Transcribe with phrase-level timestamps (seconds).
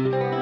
[0.00, 0.39] Thank you.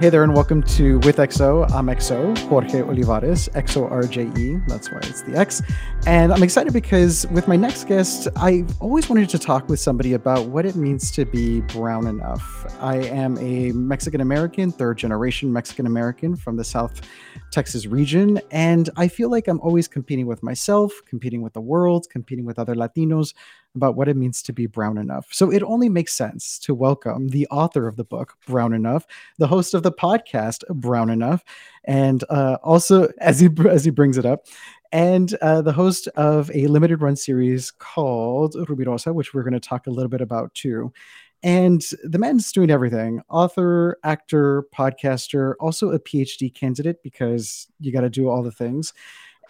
[0.00, 1.68] Hey there, and welcome to With XO.
[1.72, 4.64] I'm XO, Xorje Olivares, XORJE.
[4.68, 5.60] That's why it's the X.
[6.06, 10.12] And I'm excited because with my next guest, I've always wanted to talk with somebody
[10.12, 12.72] about what it means to be brown enough.
[12.80, 17.00] I am a Mexican American, third generation Mexican American from the South
[17.50, 18.40] Texas region.
[18.52, 22.60] And I feel like I'm always competing with myself, competing with the world, competing with
[22.60, 23.34] other Latinos
[23.74, 25.28] about what it means to be brown enough.
[25.30, 29.06] So it only makes sense to welcome the author of the book, Brown Enough,
[29.38, 31.44] the host of the podcast, Brown Enough,
[31.84, 34.46] and uh, also as he as he brings it up,
[34.92, 39.60] and uh, the host of a limited run series called Rubirosa, which we're going to
[39.60, 40.92] talk a little bit about too.
[41.42, 48.00] And the man's doing everything author, actor, podcaster, also a PhD candidate because you got
[48.00, 48.92] to do all the things.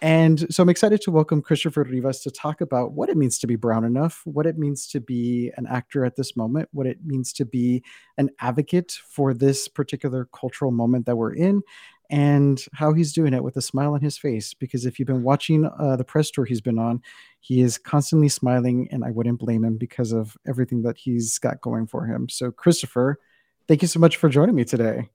[0.01, 3.47] And so I'm excited to welcome Christopher Rivas to talk about what it means to
[3.47, 6.99] be brown enough, what it means to be an actor at this moment, what it
[7.05, 7.83] means to be
[8.17, 11.61] an advocate for this particular cultural moment that we're in,
[12.09, 14.53] and how he's doing it with a smile on his face.
[14.53, 17.01] Because if you've been watching uh, the press tour he's been on,
[17.41, 21.59] he is constantly smiling, and I wouldn't blame him because of everything that he's got
[21.59, 22.29] going for him.
[22.29, 23.19] So, Christopher,
[23.67, 25.09] thank you so much for joining me today.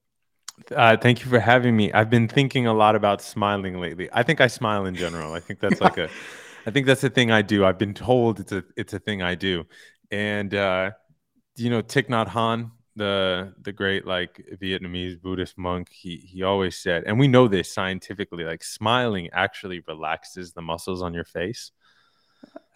[0.75, 1.93] Uh, thank you for having me.
[1.93, 4.09] I've been thinking a lot about smiling lately.
[4.13, 5.33] I think I smile in general.
[5.33, 6.09] I think that's like a,
[6.67, 7.65] I think that's a thing I do.
[7.65, 9.65] I've been told it's a it's a thing I do.
[10.11, 10.93] And uh,
[11.57, 16.77] you know, Thich Nhat Hanh, the the great like Vietnamese Buddhist monk, he he always
[16.77, 21.73] said, and we know this scientifically, like smiling actually relaxes the muscles on your face.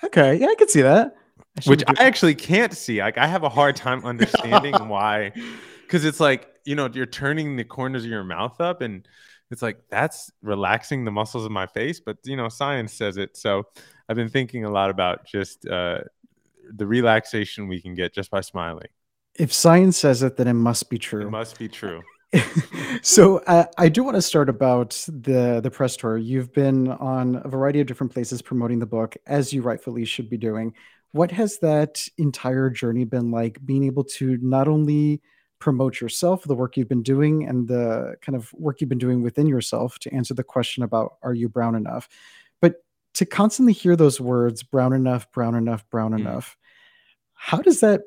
[0.02, 1.16] Okay, yeah, I can see that.
[1.56, 3.00] I Which I actually can't see.
[3.00, 5.32] Like I have a hard time understanding why
[5.82, 9.08] because it's like you know you're turning the corners of your mouth up and
[9.50, 13.36] it's like that's relaxing the muscles of my face but you know science says it
[13.36, 13.64] so
[14.08, 16.00] i've been thinking a lot about just uh,
[16.76, 18.88] the relaxation we can get just by smiling
[19.36, 22.02] if science says it then it must be true it must be true
[23.00, 26.18] so uh, I do want to start about the the press tour.
[26.18, 30.28] You've been on a variety of different places promoting the book, as you rightfully should
[30.28, 30.74] be doing.
[31.12, 33.64] What has that entire journey been like?
[33.64, 35.22] Being able to not only
[35.58, 39.22] promote yourself, the work you've been doing, and the kind of work you've been doing
[39.22, 42.08] within yourself to answer the question about are you brown enough?
[42.60, 42.76] But
[43.14, 46.20] to constantly hear those words, brown enough, brown enough, brown mm.
[46.20, 46.56] enough,
[47.34, 48.02] how does that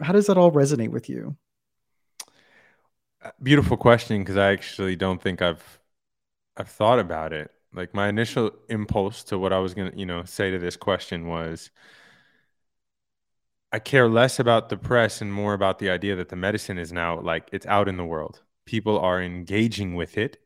[0.00, 1.36] how does that all resonate with you?
[3.22, 5.80] Uh, beautiful question because I actually don't think I've
[6.56, 7.50] I've thought about it.
[7.72, 11.26] Like my initial impulse to what I was gonna, you know, say to this question
[11.26, 11.70] was
[13.74, 16.92] I care less about the press and more about the idea that the medicine is
[16.92, 18.40] now like it's out in the world.
[18.66, 20.36] People are engaging with it,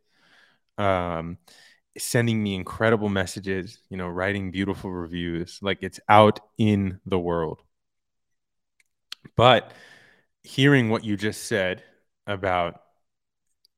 [0.79, 1.37] um,
[1.99, 5.59] sending me incredible messages, you know, writing beautiful reviews.
[5.61, 7.61] Like it's out in the world.
[9.37, 9.73] But
[10.43, 11.83] hearing what you just said
[12.27, 12.81] about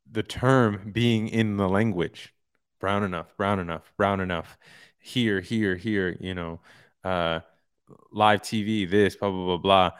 [0.08, 2.32] the term being in the language,
[2.78, 4.56] brown enough, brown enough, brown enough,
[5.00, 6.60] here, here, here, you know,
[7.02, 7.40] uh,
[8.12, 9.90] live TV, this, blah, blah, blah, blah.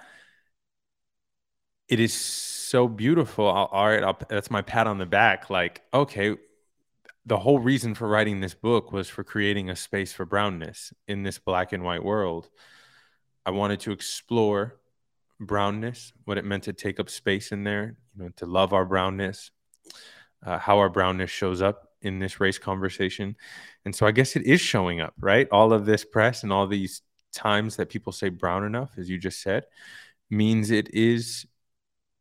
[1.88, 3.48] It is so beautiful.
[3.48, 5.50] I'll, all right, I'll, that's my pat on the back.
[5.50, 6.36] Like, okay,
[7.26, 11.22] the whole reason for writing this book was for creating a space for brownness in
[11.22, 12.48] this black and white world.
[13.44, 14.76] I wanted to explore
[15.40, 18.84] brownness, what it meant to take up space in there, you know, to love our
[18.84, 19.50] brownness,
[20.44, 23.36] uh, how our brownness shows up in this race conversation.
[23.84, 25.48] And so I guess it is showing up, right?
[25.50, 27.02] All of this press and all these
[27.32, 29.64] times that people say brown enough, as you just said,
[30.30, 31.46] means it is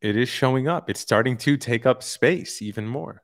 [0.02, 0.90] it is showing up.
[0.90, 3.22] It's starting to take up space even more.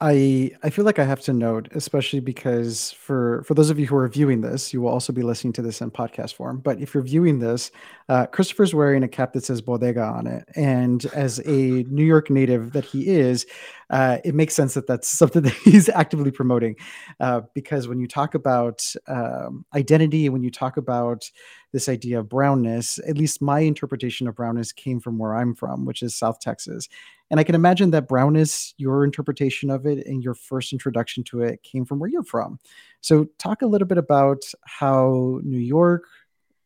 [0.00, 3.86] I I feel like I have to note, especially because for for those of you
[3.86, 6.58] who are viewing this, you will also be listening to this in podcast form.
[6.58, 7.70] But if you're viewing this,
[8.08, 12.28] uh, Christopher's wearing a cap that says Bodega on it, and as a New York
[12.28, 13.46] native that he is,
[13.94, 16.74] uh, it makes sense that that's something that he's actively promoting.
[17.20, 21.30] Uh, because when you talk about um, identity, when you talk about
[21.72, 25.84] this idea of brownness, at least my interpretation of brownness came from where I'm from,
[25.84, 26.88] which is South Texas.
[27.30, 31.42] And I can imagine that brownness, your interpretation of it and your first introduction to
[31.42, 32.58] it came from where you're from.
[33.00, 36.04] So, talk a little bit about how New York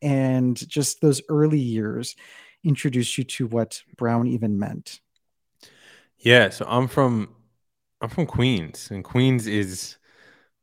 [0.00, 2.16] and just those early years
[2.64, 5.00] introduced you to what brown even meant.
[6.18, 7.34] Yeah, so I'm from
[8.00, 9.96] I'm from Queens, and Queens is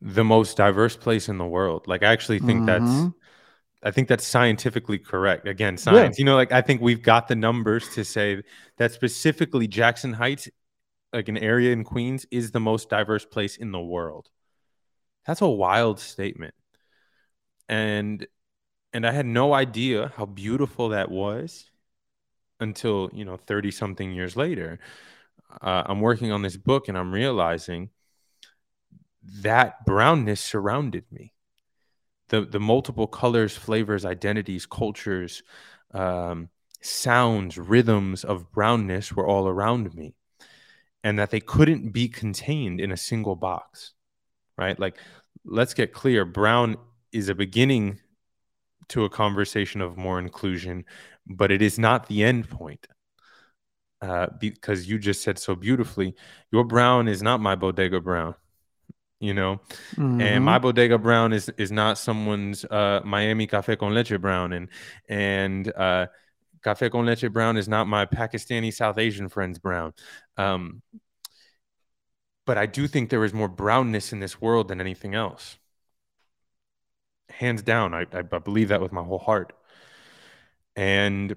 [0.01, 1.87] the most diverse place in the world.
[1.87, 2.85] Like I actually think mm-hmm.
[2.85, 3.15] that's
[3.83, 5.47] I think that's scientifically correct.
[5.47, 6.17] Again, science.
[6.17, 6.23] Yeah.
[6.23, 8.41] You know, like I think we've got the numbers to say
[8.77, 10.49] that specifically Jackson Heights,
[11.13, 14.29] like an area in Queens, is the most diverse place in the world.
[15.27, 16.55] That's a wild statement.
[17.69, 18.25] And
[18.91, 21.69] and I had no idea how beautiful that was
[22.59, 24.79] until, you know, 30 something years later.
[25.61, 27.89] Uh, I'm working on this book and I'm realizing
[29.41, 31.33] that brownness surrounded me.
[32.29, 35.43] The, the multiple colors, flavors, identities, cultures,
[35.93, 36.49] um,
[36.81, 40.15] sounds, rhythms of brownness were all around me,
[41.03, 43.93] and that they couldn't be contained in a single box,
[44.57, 44.79] right?
[44.79, 44.97] Like,
[45.43, 46.77] let's get clear brown
[47.11, 47.99] is a beginning
[48.89, 50.85] to a conversation of more inclusion,
[51.27, 52.87] but it is not the end point.
[54.05, 56.13] Uh, because you just said so beautifully,
[56.51, 58.35] your brown is not my bodega brown
[59.19, 59.59] you know?
[59.95, 60.21] Mm-hmm.
[60.21, 64.69] and my bodega brown is is not someone's uh miami cafe con leche brown and
[65.09, 66.07] and uh
[66.63, 69.93] cafe con leche brown is not my pakistani south asian friend's brown.
[70.37, 70.81] Um
[72.45, 75.57] but i do think there is more brownness in this world than anything else.
[77.29, 79.53] Hands down i i, I believe that with my whole heart.
[80.75, 81.35] And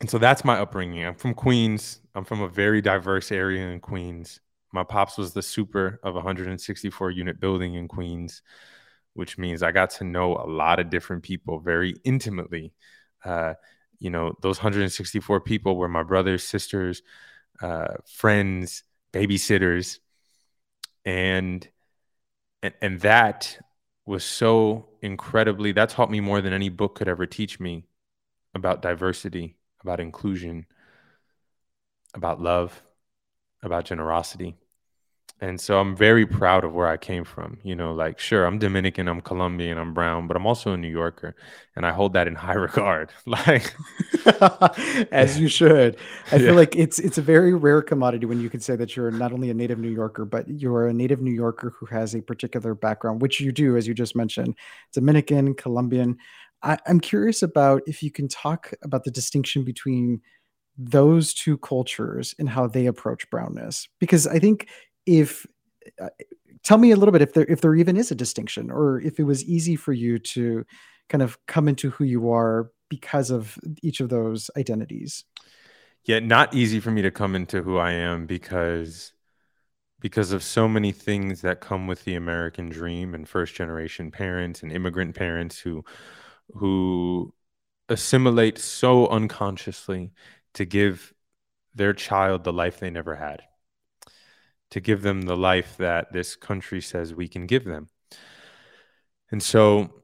[0.00, 3.80] and so that's my upbringing i'm from queens i'm from a very diverse area in
[3.80, 4.40] queens
[4.72, 8.42] my pops was the super of 164 unit building in Queens,
[9.14, 12.72] which means I got to know a lot of different people very intimately.
[13.24, 13.54] Uh,
[13.98, 17.02] you know, those 164 people were my brothers, sisters,
[17.60, 19.98] uh, friends, babysitters,
[21.04, 21.68] and
[22.62, 23.58] and and that
[24.06, 25.72] was so incredibly.
[25.72, 27.86] That taught me more than any book could ever teach me
[28.54, 30.66] about diversity, about inclusion,
[32.14, 32.82] about love
[33.62, 34.56] about generosity.
[35.42, 37.60] And so I'm very proud of where I came from.
[37.62, 40.90] You know, like, sure, I'm Dominican, I'm Colombian, I'm brown, but I'm also a New
[40.90, 41.34] Yorker.
[41.74, 43.10] And I hold that in high regard.
[43.26, 43.74] Like,
[45.12, 45.96] as you should.
[46.30, 46.48] I yeah.
[46.48, 49.32] feel like it's it's a very rare commodity when you can say that you're not
[49.32, 52.74] only a native New Yorker, but you're a native New Yorker who has a particular
[52.74, 54.56] background, which you do, as you just mentioned,
[54.92, 56.18] Dominican, Colombian.
[56.62, 60.20] I, I'm curious about if you can talk about the distinction between
[60.76, 64.68] those two cultures and how they approach brownness because i think
[65.04, 65.46] if
[66.00, 66.08] uh,
[66.62, 69.18] tell me a little bit if there if there even is a distinction or if
[69.18, 70.64] it was easy for you to
[71.08, 75.24] kind of come into who you are because of each of those identities.
[76.04, 79.12] Yeah not easy for me to come into who i am because
[80.00, 84.62] because of so many things that come with the american dream and first generation parents
[84.62, 85.84] and immigrant parents who
[86.54, 87.34] who
[87.88, 90.12] assimilate so unconsciously
[90.54, 91.12] to give
[91.74, 93.42] their child the life they never had,
[94.70, 97.88] to give them the life that this country says we can give them.
[99.30, 100.00] And so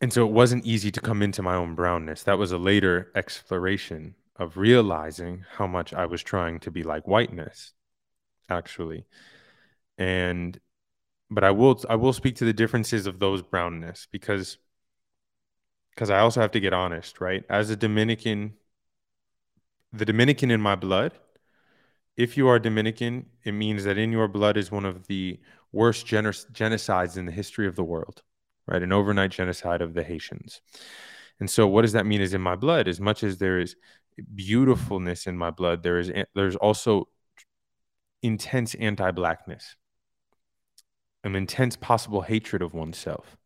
[0.00, 2.22] and so it wasn't easy to come into my own brownness.
[2.22, 7.06] That was a later exploration of realizing how much I was trying to be like
[7.06, 7.74] whiteness,
[8.48, 9.04] actually.
[9.98, 10.58] And
[11.30, 14.58] but I will I will speak to the differences of those brownness because
[15.94, 17.44] because I also have to get honest, right?
[17.48, 18.54] As a Dominican,
[19.92, 21.12] the Dominican in my blood,
[22.16, 25.40] if you are Dominican, it means that in your blood is one of the
[25.72, 28.22] worst gener- genocides in the history of the world,
[28.66, 28.82] right?
[28.82, 30.60] An overnight genocide of the Haitians.
[31.38, 32.88] And so, what does that mean is in my blood?
[32.88, 33.76] As much as there is
[34.34, 37.08] beautifulness in my blood, there is there's also
[38.22, 39.76] intense anti-blackness,
[41.24, 43.36] an intense possible hatred of oneself.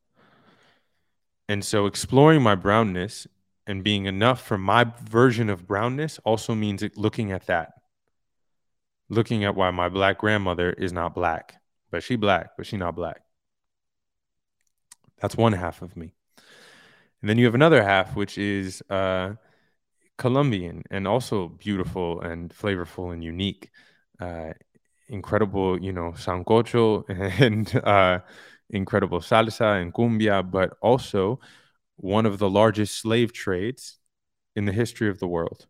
[1.49, 3.27] And so exploring my brownness
[3.67, 7.75] and being enough for my version of brownness also means looking at that.
[9.09, 12.97] Looking at why my black grandmother is not black, but she black, but she not
[12.97, 13.21] black.
[15.21, 16.15] That's one half of me.
[17.21, 19.35] And then you have another half, which is uh,
[20.19, 23.71] Colombian and also beautiful and flavorful and unique.
[24.21, 24.53] Uh,
[25.09, 27.05] incredible, you know, sancocho
[27.41, 28.21] and uh,
[28.71, 31.41] incredible salsa and cumbia, but also
[31.97, 33.99] one of the largest slave trades
[34.57, 35.67] in the history of the world,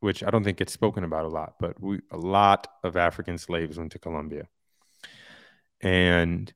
[0.00, 3.38] which I don't think gets spoken about a lot, but we, a lot of African
[3.38, 4.48] slaves went to Colombia.
[5.80, 6.52] And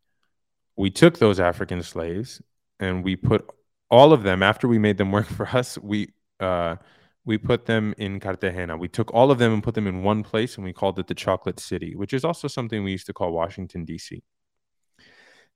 [0.77, 2.43] we took those African slaves
[2.79, 3.49] and we put
[3.91, 6.77] all of them after we made them work for us, we uh,
[7.25, 8.77] we put them in Cartagena.
[8.77, 11.07] We took all of them and put them in one place and we called it
[11.07, 14.23] the Chocolate City, which is also something we used to call Washington, D.C.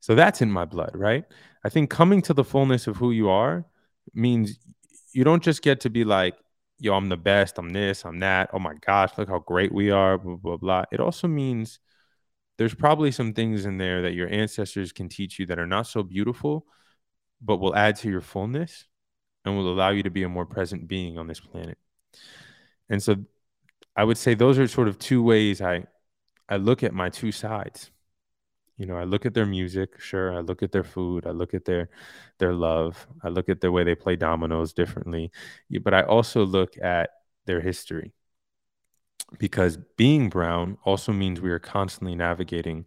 [0.00, 1.24] So that's in my blood, right?
[1.64, 3.66] I think coming to the fullness of who you are
[4.14, 4.58] means
[5.12, 6.36] you don't just get to be like,
[6.78, 8.50] yo, I'm the best, I'm this, I'm that.
[8.52, 10.84] Oh my gosh, look how great we are, blah, blah, blah.
[10.90, 11.80] It also means
[12.56, 15.86] there's probably some things in there that your ancestors can teach you that are not
[15.86, 16.64] so beautiful,
[17.42, 18.87] but will add to your fullness
[19.48, 21.78] and will allow you to be a more present being on this planet.
[22.88, 23.16] And so
[23.96, 25.86] I would say those are sort of two ways I
[26.48, 27.90] I look at my two sides
[28.78, 30.34] You know, I look at their music, sure.
[30.34, 31.26] I look at their food.
[31.26, 31.90] I look at their
[32.38, 33.06] their love.
[33.22, 35.32] I look at the way they play dominoes differently.
[35.82, 37.10] But I also look at
[37.46, 38.12] their history
[39.38, 42.86] because being brown also means we are constantly navigating,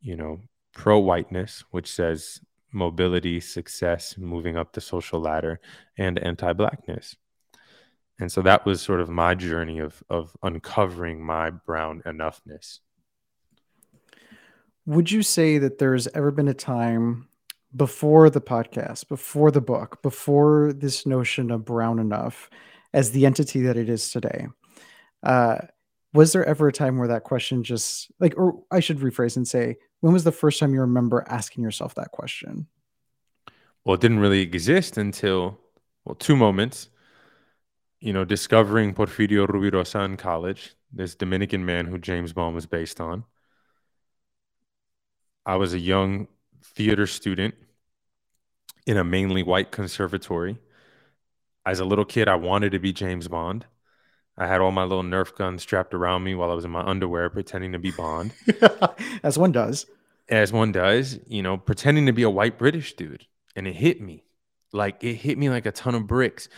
[0.00, 0.40] you know,
[0.74, 2.40] pro whiteness, which says
[2.72, 5.60] mobility, success, moving up the social ladder,
[5.96, 7.16] and anti blackness.
[8.20, 12.80] And so that was sort of my journey of, of uncovering my brown enoughness.
[14.86, 17.28] Would you say that there's ever been a time
[17.76, 22.50] before the podcast, before the book, before this notion of brown enough
[22.92, 24.48] as the entity that it is today?
[25.22, 25.58] Uh,
[26.14, 29.46] was there ever a time where that question just like, or I should rephrase and
[29.46, 32.66] say, when was the first time you remember asking yourself that question?
[33.84, 35.58] Well, it didn't really exist until,
[36.04, 36.88] well, two moments.
[38.00, 43.00] You know, discovering Porfirio Rubirosa in college, this Dominican man who James Bond was based
[43.00, 43.24] on.
[45.44, 46.28] I was a young
[46.62, 47.54] theater student
[48.86, 50.58] in a mainly white conservatory.
[51.66, 53.66] As a little kid, I wanted to be James Bond.
[54.38, 56.82] I had all my little Nerf guns strapped around me while I was in my
[56.82, 58.32] underwear, pretending to be Bond.
[59.24, 59.84] As one does.
[60.28, 63.26] As one does, you know, pretending to be a white British dude.
[63.56, 64.24] And it hit me.
[64.72, 66.48] Like, it hit me like a ton of bricks.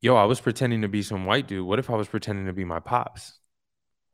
[0.00, 1.64] Yo, I was pretending to be some white dude.
[1.64, 3.38] What if I was pretending to be my pops?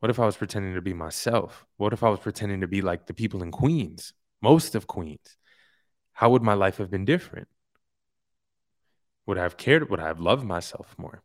[0.00, 1.64] What if I was pretending to be myself?
[1.78, 5.38] What if I was pretending to be like the people in Queens, most of Queens?
[6.12, 7.48] How would my life have been different?
[9.26, 9.88] Would I have cared?
[9.88, 11.22] Would I have loved myself more?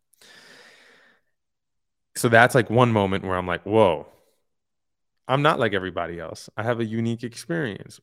[2.18, 4.06] So that's like one moment where I'm like, whoa,
[5.28, 6.50] I'm not like everybody else.
[6.56, 8.00] I have a unique experience.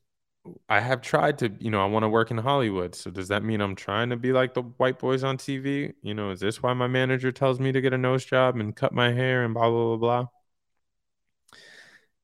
[0.69, 2.95] I have tried to, you know, I want to work in Hollywood.
[2.95, 5.93] So does that mean I'm trying to be like the white boys on TV?
[6.01, 8.75] You know, is this why my manager tells me to get a nose job and
[8.75, 10.27] cut my hair and blah, blah, blah, blah?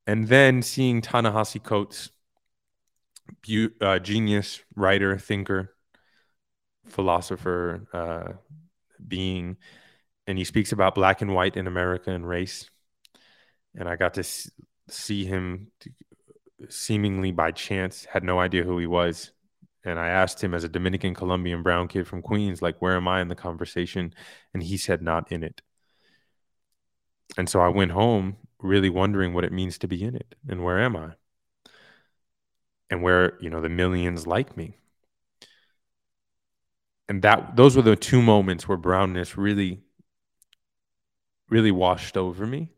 [0.08, 2.10] And then seeing Ta-Nehisi Coates,
[3.82, 5.74] uh, genius, writer, thinker,
[6.86, 8.34] philosopher, uh,
[9.08, 9.58] being
[10.32, 12.70] and he speaks about black and white in America and race.
[13.76, 14.24] And I got to
[14.88, 15.72] see him
[16.70, 19.32] seemingly by chance, had no idea who he was.
[19.84, 23.10] And I asked him as a Dominican Colombian brown kid from Queens, like, where am
[23.10, 24.14] I in the conversation?
[24.54, 25.62] And he said, not in it.
[27.38, 30.64] And so I went home really wondering what it means to be in it and
[30.64, 31.10] where am I?
[32.90, 34.78] And where, you know, the millions like me.
[37.10, 39.82] And that those were the two moments where brownness really
[41.52, 42.70] really washed over me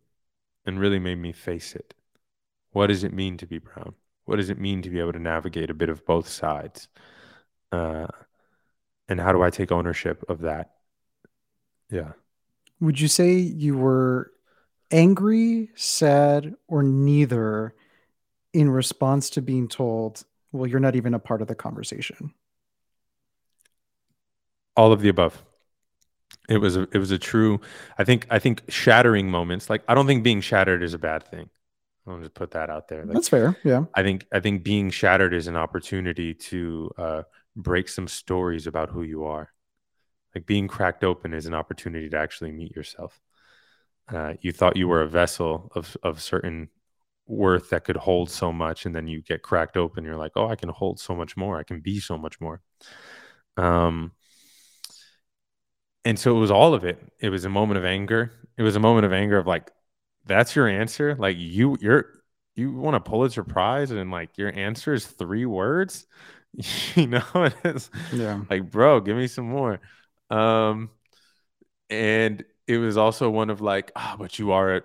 [0.66, 1.94] and really made me face it.
[2.72, 3.94] What does it mean to be brown?
[4.26, 6.88] What does it mean to be able to navigate a bit of both sides?
[7.72, 8.08] Uh,
[9.08, 10.72] and how do I take ownership of that?
[11.92, 12.14] Yeah.
[12.82, 14.32] Would you say you were
[14.92, 17.76] angry, sad, or neither
[18.54, 22.34] in response to being told, well, you're not even a part of the conversation?
[24.76, 25.44] All of the above
[26.50, 27.60] it was a it was a true
[27.98, 31.24] i think i think shattering moments like i don't think being shattered is a bad
[31.28, 31.50] thing.
[32.06, 33.06] I'll just put that out there.
[33.06, 33.86] Like, that's fair yeah.
[33.94, 37.24] I think i think being shattered is an opportunity to uh,
[37.56, 39.50] break some stories about who you are.
[40.36, 43.20] Like being cracked open is an opportunity to actually meet yourself.
[44.12, 46.70] Uh, you thought you were a vessel of of certain
[47.26, 50.04] worth that could hold so much and then you get cracked open.
[50.04, 51.58] You're like oh i can hold so much more.
[51.58, 52.62] I can be so much more.
[53.56, 54.12] Um
[56.06, 57.00] and so it was all of it.
[57.20, 58.32] It was a moment of anger.
[58.58, 59.72] It was a moment of anger of like,
[60.26, 61.16] that's your answer.
[61.16, 62.08] Like you, you're,
[62.56, 66.06] you want a Pulitzer Prize, and like your answer is three words.
[66.96, 67.24] you know,
[67.64, 68.42] it's yeah.
[68.50, 69.80] Like, bro, give me some more.
[70.30, 70.90] Um,
[71.90, 74.82] and it was also one of like, ah, oh, but you are a,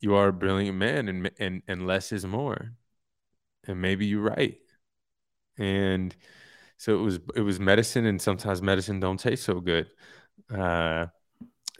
[0.00, 2.72] you are a brilliant man, and and and less is more,
[3.66, 4.58] and maybe you're right.
[5.58, 6.14] And
[6.76, 9.88] so it was it was medicine, and sometimes medicine don't taste so good
[10.54, 11.06] uh,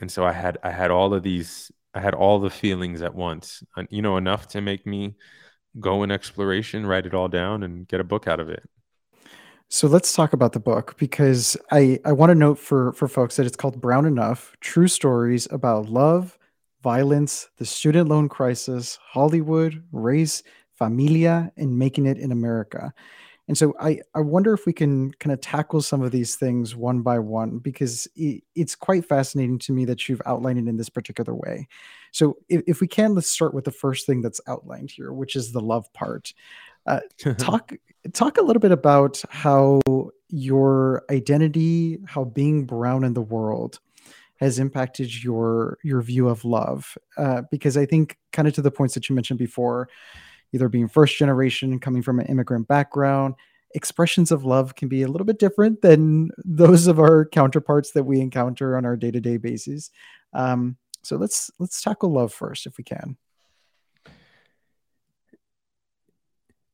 [0.01, 3.15] and so I had I had all of these I had all the feelings at
[3.15, 5.15] once, you know, enough to make me
[5.79, 8.63] go in exploration, write it all down, and get a book out of it.
[9.69, 13.35] So let's talk about the book because I I want to note for for folks
[13.35, 16.37] that it's called Brown Enough: True Stories about Love,
[16.81, 20.41] Violence, the Student Loan Crisis, Hollywood, Race,
[20.73, 22.93] Familia, and Making It in America.
[23.49, 26.75] And so I, I wonder if we can kind of tackle some of these things
[26.75, 30.77] one by one because it, it's quite fascinating to me that you've outlined it in
[30.77, 31.67] this particular way.
[32.11, 35.35] So if, if we can, let's start with the first thing that's outlined here, which
[35.35, 36.31] is the love part.
[36.85, 36.99] Uh,
[37.39, 37.73] talk
[38.13, 39.81] talk a little bit about how
[40.27, 43.79] your identity, how being brown in the world
[44.35, 46.95] has impacted your your view of love.
[47.17, 49.89] Uh, because I think, kind of to the points that you mentioned before,
[50.53, 53.35] either being first generation and coming from an immigrant background.
[53.75, 58.03] Expressions of love can be a little bit different than those of our counterparts that
[58.03, 59.91] we encounter on our day to day basis.
[60.33, 63.17] Um, so let's let's tackle love first, if we can.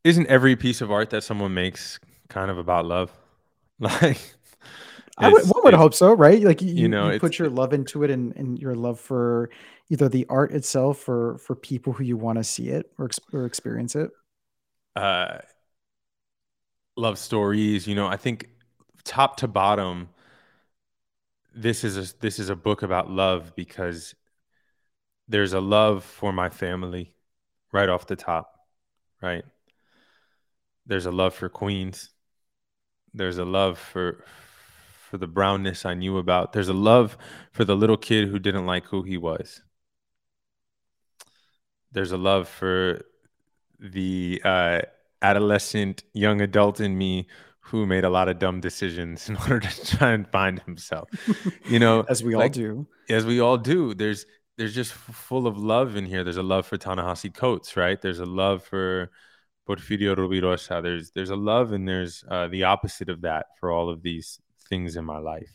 [0.04, 3.12] Isn't every piece of art that someone makes kind of about love?
[3.78, 4.22] Like
[5.18, 6.42] I would, one would hope so, right?
[6.42, 9.50] Like you, you know, you put your love into it, and, and your love for
[9.90, 13.46] either the art itself or for people who you want to see it or, or
[13.46, 14.12] experience it.
[14.96, 15.38] Uh,
[16.98, 17.88] love stories.
[17.88, 18.50] You know, I think
[19.04, 20.10] top to bottom,
[21.56, 24.16] this is a this is a book about love because
[25.28, 27.14] there's a love for my family
[27.72, 28.54] right off the top,
[29.22, 29.46] right?
[30.86, 32.10] There's a love for Queens.
[33.14, 34.24] There's a love for
[35.16, 36.52] for the brownness I knew about.
[36.52, 37.18] There's a love
[37.54, 39.62] for the little kid who didn't like who he was.
[41.94, 43.06] There's a love for
[43.80, 44.82] the uh,
[45.22, 47.28] adolescent young adult in me
[47.60, 51.08] who made a lot of dumb decisions in order to try and find himself.
[51.70, 52.88] You know, as we like, all do.
[53.10, 53.94] As we all do.
[53.94, 54.26] There's
[54.58, 56.26] there's just full of love in here.
[56.26, 58.02] There's a love for Ta-Nehisi Coates, right?
[58.02, 59.12] There's a love for
[59.66, 60.84] Porfirio Rubirosa.
[60.84, 64.42] There's there's a love and there's uh, the opposite of that for all of these
[64.68, 65.52] things in my life.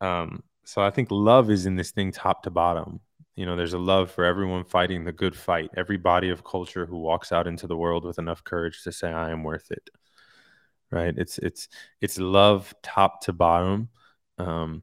[0.00, 3.00] Um, so I think love is in this thing top to bottom.
[3.36, 6.86] You know, there's a love for everyone fighting the good fight, every body of culture
[6.86, 9.88] who walks out into the world with enough courage to say, I am worth it.
[10.90, 11.14] Right.
[11.16, 11.68] It's it's
[12.00, 13.90] it's love top to bottom.
[14.38, 14.82] Um,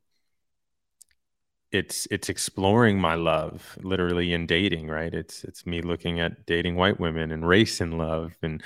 [1.71, 5.13] it's it's exploring my love literally in dating right?
[5.13, 8.63] It's it's me looking at dating white women and race and love and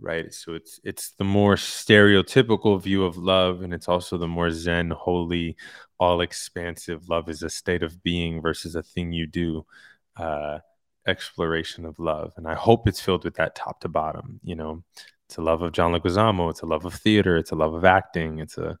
[0.00, 0.32] right?
[0.34, 4.90] So it's it's the more stereotypical view of love and it's also the more zen
[4.90, 5.56] holy
[5.98, 9.64] all expansive love is a state of being versus a thing you do
[10.16, 10.58] uh
[11.06, 12.32] exploration of love.
[12.36, 14.82] And i hope it's filled with that top to bottom you know?
[15.26, 17.84] It's a love of john leguizamo it's a love of theater it's a love of
[17.86, 18.78] acting it's a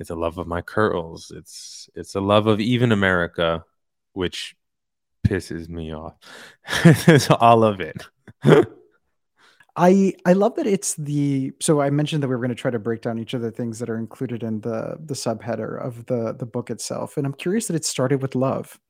[0.00, 1.30] it's a love of my curls.
[1.34, 3.64] It's it's a love of even America,
[4.14, 4.56] which
[5.28, 6.14] pisses me off.
[6.84, 8.08] it's all of it.
[9.76, 12.70] I I love that it's the so I mentioned that we were going to try
[12.70, 16.06] to break down each of the things that are included in the the subheader of
[16.06, 18.80] the the book itself, and I'm curious that it started with love.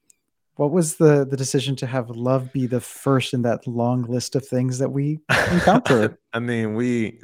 [0.55, 4.37] What was the the decision to have love be the first in that long list
[4.37, 5.19] of things that we
[5.51, 6.19] encounter?
[6.33, 7.21] I mean, we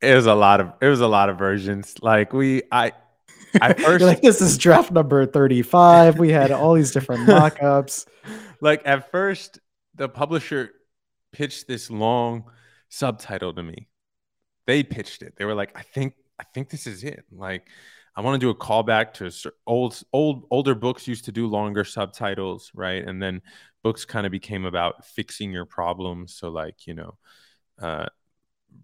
[0.00, 1.94] it was a lot of it was a lot of versions.
[2.02, 2.92] Like we I
[3.60, 6.18] at first, like this is draft number 35.
[6.18, 8.06] We had all these different mock-ups.
[8.60, 9.60] Like at first,
[9.94, 10.70] the publisher
[11.32, 12.44] pitched this long
[12.88, 13.88] subtitle to me.
[14.66, 15.34] They pitched it.
[15.36, 17.24] They were like, I think, I think this is it.
[17.30, 17.66] Like,
[18.16, 21.84] I want to do a callback to old, old, older books used to do longer
[21.84, 23.04] subtitles, right?
[23.04, 23.40] And then
[23.82, 26.34] books kind of became about fixing your problems.
[26.34, 27.16] So, like, you know,
[27.80, 28.06] uh,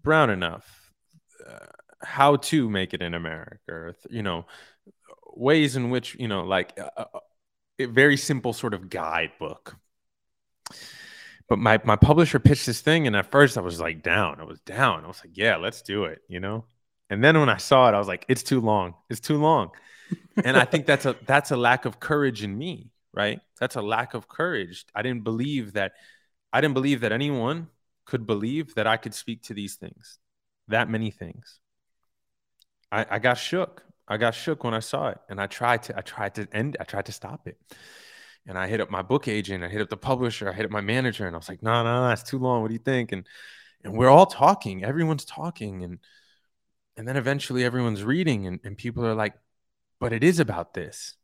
[0.01, 0.91] brown enough.
[1.47, 1.65] Uh,
[2.01, 4.45] how to make it in America, or you know,
[5.35, 7.07] ways in which you know, like a,
[7.79, 9.77] a very simple sort of guidebook.
[11.49, 14.39] But my my publisher pitched this thing, and at first I was like down.
[14.39, 15.05] I was down.
[15.05, 16.65] I was like, yeah, let's do it, you know.
[17.09, 18.95] And then when I saw it, I was like, it's too long.
[19.09, 19.71] It's too long.
[20.43, 23.39] and I think that's a that's a lack of courage in me, right?
[23.59, 24.85] That's a lack of courage.
[24.93, 25.93] I didn't believe that
[26.51, 27.67] I didn't believe that anyone
[28.05, 30.19] could believe that I could speak to these things,
[30.67, 31.59] that many things.
[32.91, 33.83] I, I got shook.
[34.07, 36.77] I got shook when I saw it, and I tried to I tried to end
[36.79, 37.57] I tried to stop it.
[38.45, 40.71] And I hit up my book agent, I hit up the publisher, I hit up
[40.71, 42.61] my manager, and I was like, "No, no, that's too long.
[42.61, 43.27] What do you think?" And
[43.83, 45.99] and we're all talking, everyone's talking, and
[46.97, 49.35] and then eventually everyone's reading, and, and people are like,
[49.99, 51.15] "But it is about this,"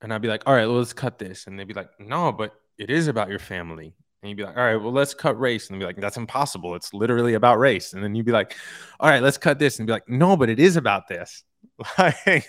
[0.00, 2.32] and I'd be like, "All right, well, let's cut this," and they'd be like, "No,
[2.32, 5.38] but it is about your family." And you'd be like, all right, well, let's cut
[5.38, 5.70] race.
[5.70, 6.74] And be like, that's impossible.
[6.74, 7.92] It's literally about race.
[7.92, 8.56] And then you'd be like,
[8.98, 9.78] all right, let's cut this.
[9.78, 11.44] And be like, no, but it is about this.
[11.98, 12.48] like,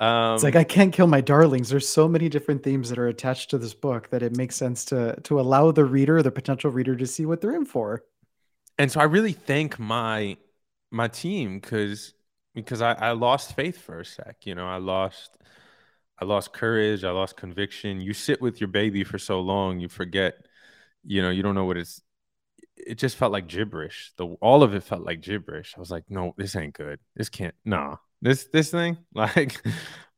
[0.00, 1.68] um, it's like I can't kill my darlings.
[1.68, 4.84] There's so many different themes that are attached to this book that it makes sense
[4.86, 8.04] to to allow the reader, the potential reader, to see what they're in for.
[8.78, 10.36] And so I really thank my
[10.92, 12.14] my team because
[12.54, 14.46] because I, I lost faith for a sec.
[14.46, 15.36] You know, I lost
[16.20, 18.00] I lost courage, I lost conviction.
[18.00, 20.46] You sit with your baby for so long, you forget
[21.08, 22.02] you know, you don't know what it's
[22.76, 24.12] it just felt like gibberish.
[24.16, 25.74] The all of it felt like gibberish.
[25.76, 27.00] I was like, no, this ain't good.
[27.16, 27.96] This can't nah.
[28.20, 29.60] This this thing, like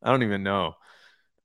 [0.03, 0.73] I don't even know.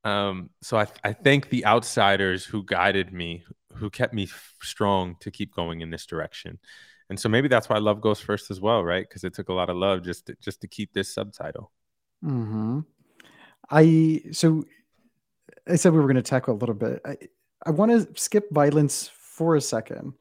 [0.04, 4.28] Um, so I I thank the outsiders who guided me, who kept me
[4.62, 6.58] strong to keep going in this direction.
[7.08, 9.06] And so maybe that's why love goes first as well, right?
[9.08, 11.70] Because it took a lot of love just to, just to keep this subtitle.
[12.20, 12.80] Hmm.
[13.70, 14.64] I so
[15.68, 17.00] I said we were going to tackle a little bit.
[17.04, 17.16] I
[17.64, 20.14] I want to skip violence for a second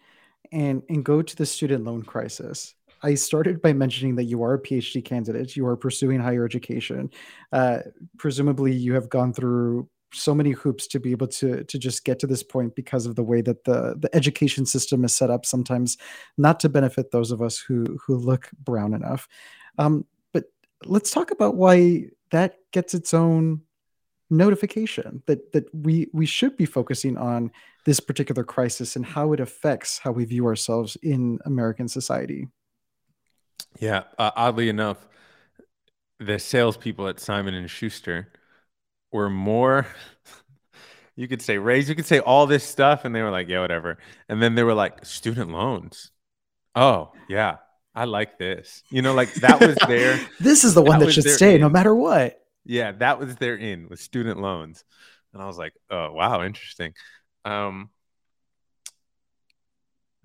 [0.52, 2.76] and and go to the student loan crisis.
[3.02, 5.56] I started by mentioning that you are a PhD candidate.
[5.56, 7.12] You are pursuing higher education.
[7.52, 7.80] Uh,
[8.18, 12.20] presumably, you have gone through so many hoops to be able to to just get
[12.20, 15.46] to this point because of the way that the the education system is set up.
[15.46, 15.98] Sometimes
[16.38, 19.28] not to benefit those of us who who look brown enough.
[19.78, 20.46] Um, but
[20.86, 23.62] let's talk about why that gets its own
[24.30, 27.52] notification that that we we should be focusing on
[27.86, 32.48] this particular crisis and how it affects how we view ourselves in American society.
[33.80, 35.08] Yeah, uh, oddly enough,
[36.20, 38.32] the salespeople at Simon and Schuster
[39.12, 39.86] were more.
[41.16, 43.62] you could say raise, you could say all this stuff, and they were like, "Yeah,
[43.62, 46.12] whatever." And then they were like, "Student loans."
[46.76, 47.58] Oh, yeah,
[47.94, 48.84] I like this.
[48.90, 50.20] You know, like that was there.
[50.40, 52.45] this is the one that, that should stay, no matter what.
[52.66, 54.84] Yeah, that was their in with student loans,
[55.34, 56.94] and I was like, "Oh, wow, interesting."
[57.46, 57.92] Um,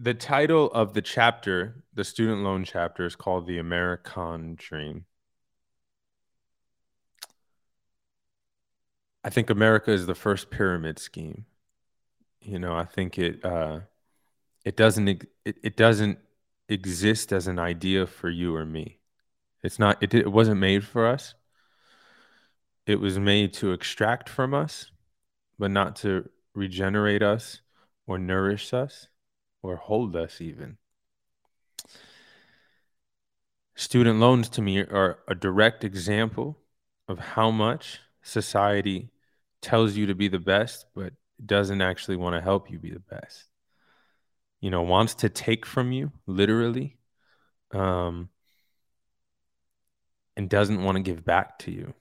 [0.00, 5.07] the title of the chapter, the student loan chapter, is called The American Dream.
[9.22, 11.46] I think America is the first pyramid scheme.
[12.40, 13.81] You know, I think it uh,
[14.64, 15.09] it doesn't
[15.44, 16.18] it, it doesn't
[16.68, 19.00] exist as an idea for you or me.
[19.62, 21.35] It's not it, it wasn't made for us.
[22.86, 24.90] It was made to extract from us,
[25.58, 27.60] but not to regenerate us
[28.06, 29.08] or nourish us
[29.62, 30.78] or hold us even.
[33.74, 36.58] Student loans to me are a direct example
[37.08, 39.10] of how much society
[39.62, 41.12] tells you to be the best, but
[41.44, 43.44] doesn't actually want to help you be the best.
[44.60, 46.98] You know, wants to take from you, literally,
[47.72, 48.28] um,
[50.36, 51.94] and doesn't want to give back to you.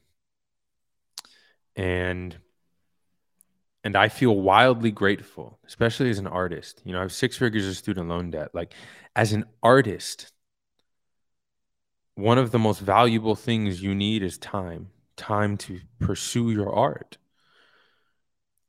[1.79, 2.37] And
[3.85, 6.81] and I feel wildly grateful, especially as an artist.
[6.83, 8.53] You know, I have six figures of student loan debt.
[8.53, 8.73] Like,
[9.15, 10.33] as an artist,
[12.15, 17.17] one of the most valuable things you need is time time to pursue your art.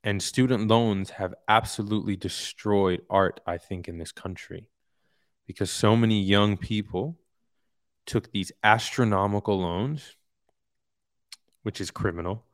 [0.05, 4.69] And student loans have absolutely destroyed art, I think, in this country
[5.47, 7.19] because so many young people
[8.05, 10.15] took these astronomical loans,
[11.63, 12.45] which is criminal,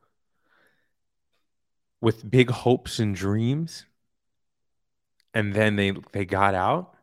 [2.02, 3.86] with big hopes and dreams.
[5.34, 6.96] And then they, they got out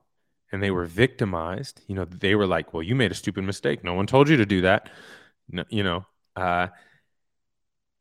[0.50, 1.80] and they were victimized.
[1.86, 3.84] You know, they were like, well, you made a stupid mistake.
[3.84, 4.90] No one told you to do that.
[5.50, 6.68] No, you know, uh,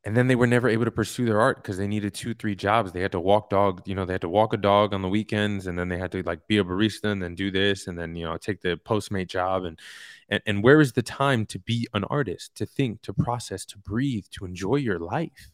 [0.06, 2.56] and then they were never able to pursue their art because they needed two, three
[2.56, 2.92] jobs.
[2.92, 5.08] They had to walk dog, you know, they had to walk a dog on the
[5.08, 7.98] weekends, and then they had to like be a barista and then do this, and
[7.98, 9.80] then you know take the Postmate job, and
[10.28, 13.78] and and where is the time to be an artist, to think, to process, to
[13.78, 15.53] breathe, to enjoy your life?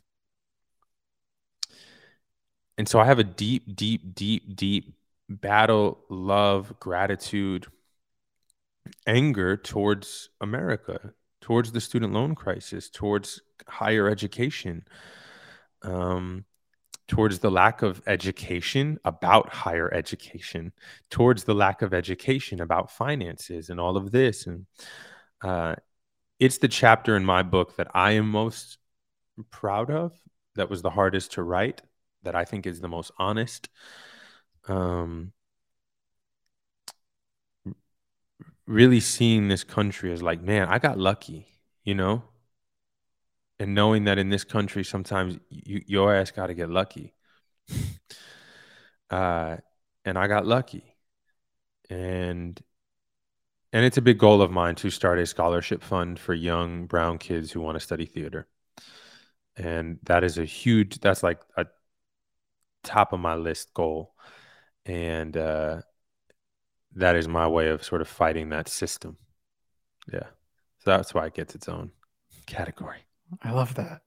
[2.79, 4.95] And so I have a deep, deep, deep, deep
[5.27, 7.67] battle, love, gratitude,
[9.05, 14.85] anger towards America, towards the student loan crisis, towards higher education,
[15.81, 16.45] um,
[17.09, 20.71] towards the lack of education about higher education,
[21.09, 24.47] towards the lack of education about finances and all of this.
[24.47, 24.67] And
[25.41, 25.75] uh,
[26.39, 28.77] it's the chapter in my book that I am most
[29.51, 30.13] proud of,
[30.55, 31.81] that was the hardest to write,
[32.23, 33.69] that I think is the most honest.
[34.67, 35.33] Um,
[38.69, 41.47] really seeing this country as like, man, I got lucky,
[41.83, 42.23] you know?
[43.59, 47.13] And knowing that in this country, sometimes you, your ass got to get lucky.
[49.09, 49.57] uh,
[50.05, 50.95] and I got lucky.
[51.89, 52.61] And
[53.73, 57.17] and it's a big goal of mine to start a scholarship fund for young brown
[57.17, 58.47] kids who want to study theater.
[59.55, 61.65] And that is a huge that's like a
[62.83, 64.13] top of my list goal.
[64.85, 65.81] And uh
[66.95, 69.17] that is my way of sort of fighting that system.
[70.11, 70.27] Yeah.
[70.79, 71.91] So that's why it gets its own
[72.45, 72.99] category.
[73.43, 74.01] I love that.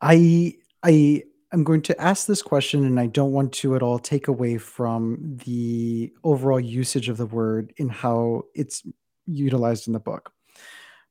[0.00, 3.98] I I am going to ask this question and I don't want to at all
[3.98, 8.82] take away from the overall usage of the word in how it's
[9.26, 10.32] utilized in the book.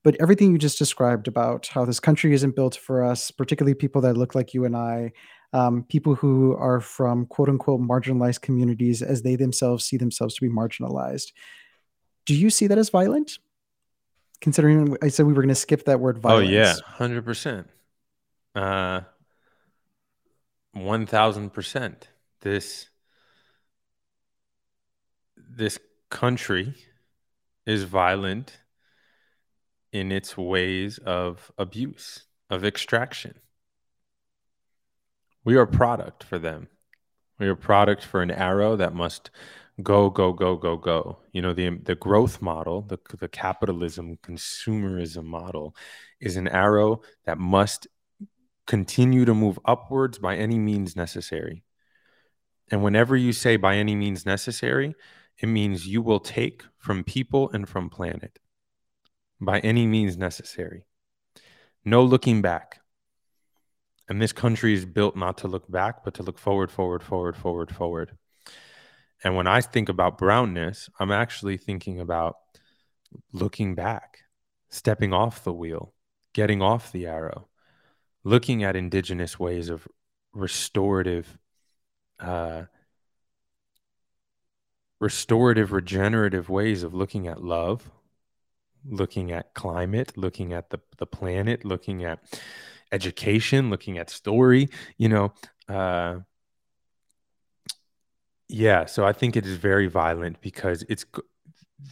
[0.04, 4.02] But everything you just described about how this country isn't built for us, particularly people
[4.02, 5.14] that look like you and I,
[5.54, 10.42] um, people who are from quote unquote marginalized communities as they themselves see themselves to
[10.42, 11.32] be marginalized.
[12.26, 13.38] Do you see that as violent?
[14.42, 16.50] Considering I said we were going to skip that word violence.
[16.50, 17.66] Oh, yeah, 100%.
[18.56, 19.02] Uh,
[20.76, 21.96] 1000%.
[22.42, 22.90] This,
[25.38, 26.74] this country
[27.66, 28.58] is violent
[29.94, 33.36] in its ways of abuse, of extraction.
[35.46, 36.68] We are product for them.
[37.40, 39.30] We are product for an arrow that must
[39.82, 41.20] go go go go go.
[41.32, 45.76] You know the the growth model the the capitalism consumerism model
[46.20, 47.88] is an arrow that must
[48.68, 51.64] continue to move upwards by any means necessary.
[52.72, 54.96] And whenever you say by any means necessary
[55.40, 58.40] it means you will take from people and from planet
[59.42, 60.86] by any means necessary.
[61.84, 62.80] No looking back
[64.10, 67.36] and this country is built not to look back but to look forward forward forward
[67.36, 68.18] forward forward.
[69.24, 72.36] And when I think about brownness, I'm actually thinking about
[73.32, 74.20] looking back,
[74.70, 75.94] stepping off the wheel,
[76.34, 77.48] getting off the arrow,
[78.24, 79.88] looking at indigenous ways of
[80.34, 81.38] restorative,
[82.20, 82.64] uh,
[85.00, 87.92] restorative, regenerative ways of looking at love,
[88.86, 92.20] looking at climate, looking at the, the planet, looking at
[92.94, 95.34] education, looking at story, you know,
[95.68, 96.20] uh,
[98.50, 101.06] yeah, so I think it is very violent because it's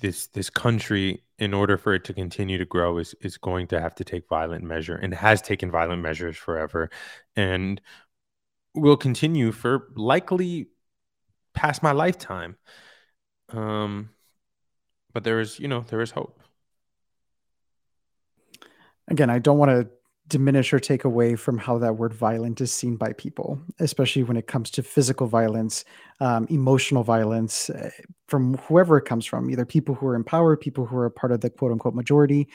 [0.01, 3.81] this this country in order for it to continue to grow is is going to
[3.81, 6.89] have to take violent measure and has taken violent measures forever
[7.35, 7.81] and
[8.75, 10.67] will continue for likely
[11.53, 12.57] past my lifetime.
[13.49, 14.11] Um
[15.13, 16.41] but there is, you know, there is hope.
[19.07, 19.89] Again, I don't want to
[20.31, 24.37] diminish or take away from how that word violent is seen by people, especially when
[24.37, 25.83] it comes to physical violence,
[26.21, 27.91] um, emotional violence, uh,
[28.27, 31.33] from whoever it comes from, either people who are in power, people who are part
[31.33, 32.47] of the quote unquote majority.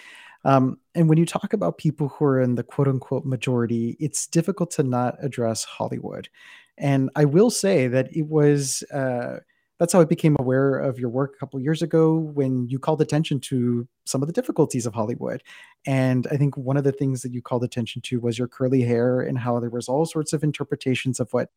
[0.45, 4.27] Um, and when you talk about people who are in the quote unquote majority, it's
[4.27, 6.31] difficult to not address Hollywood.
[6.79, 8.83] And I will say that it was.
[8.93, 9.41] Uh,
[9.79, 13.03] that's how I became aware of your work a couple years ago when you called
[13.03, 15.43] attention to some of the difficulties of Hollywood.
[15.87, 18.83] And I think one of the things that you called attention to was your curly
[18.83, 21.51] hair and how there was all sorts of interpretations of what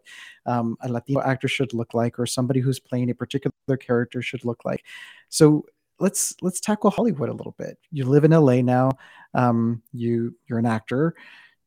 [0.46, 4.44] um, a Latino actor should look like or somebody who's playing a particular character should
[4.44, 4.84] look like.
[5.30, 5.66] So
[6.00, 7.78] let's let's tackle Hollywood a little bit.
[7.92, 8.92] You live in LA now.
[9.34, 11.16] Um, you you're an actor.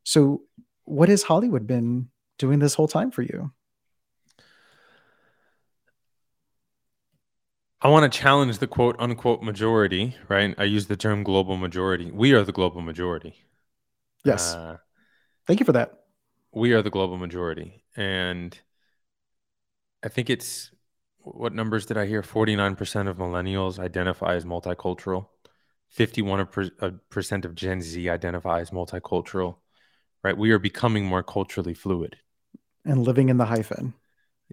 [0.03, 0.43] So
[0.85, 3.51] what has Hollywood been doing this whole time for you?
[7.83, 10.55] I want to challenge the quote unquote majority, right?
[10.57, 12.09] I use the term global majority.
[12.11, 13.35] We are the global majority.
[14.23, 14.55] Yes.
[14.55, 14.77] Uh,
[15.45, 15.99] Thank you for that.
[16.53, 17.83] We are the global majority.
[17.97, 18.57] And
[20.01, 20.71] I think it's
[21.19, 22.21] what numbers did I hear?
[22.23, 25.27] 49% of millennials identify as multicultural.
[25.89, 29.57] 51% of Gen Z identify as multicultural,
[30.23, 30.37] right?
[30.37, 32.17] We are becoming more culturally fluid.
[32.85, 33.93] And living in the hyphen.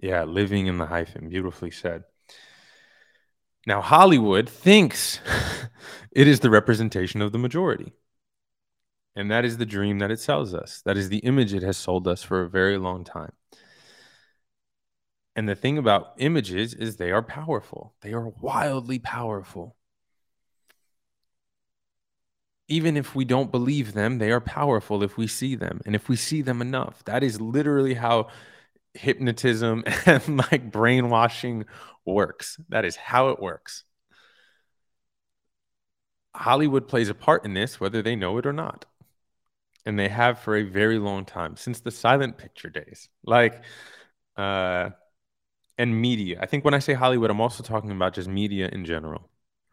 [0.01, 1.29] Yeah, living in the hyphen.
[1.29, 2.03] Beautifully said.
[3.67, 5.19] Now, Hollywood thinks
[6.11, 7.93] it is the representation of the majority.
[9.15, 10.81] And that is the dream that it sells us.
[10.85, 13.33] That is the image it has sold us for a very long time.
[15.35, 19.75] And the thing about images is they are powerful, they are wildly powerful.
[22.67, 26.07] Even if we don't believe them, they are powerful if we see them and if
[26.07, 27.03] we see them enough.
[27.03, 28.27] That is literally how
[28.93, 31.65] hypnotism and like brainwashing
[32.05, 32.59] works.
[32.69, 33.83] That is how it works.
[36.35, 38.85] Hollywood plays a part in this, whether they know it or not.
[39.85, 43.09] And they have for a very long time, since the silent picture days.
[43.25, 43.63] Like,
[44.37, 44.91] uh,
[45.77, 46.37] and media.
[46.41, 49.29] I think when I say Hollywood, I'm also talking about just media in general,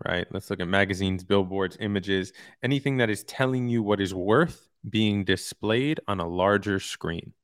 [0.07, 0.27] right?
[0.31, 5.25] Let's look at magazines, billboards, images, anything that is telling you what is worth being
[5.25, 7.35] displayed on a larger screen.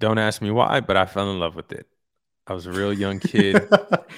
[0.00, 1.86] Don't ask me why, but I fell in love with it.
[2.46, 3.68] I was a real young kid.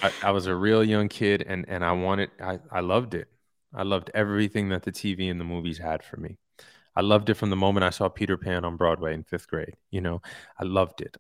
[0.00, 2.30] I, I, was a real young kid, and and I wanted.
[2.40, 3.28] I I loved it.
[3.74, 6.38] I loved everything that the TV and the movies had for me.
[6.94, 9.76] I loved it from the moment I saw Peter Pan on Broadway in fifth grade.
[9.90, 10.22] You know,
[10.58, 11.16] I loved it.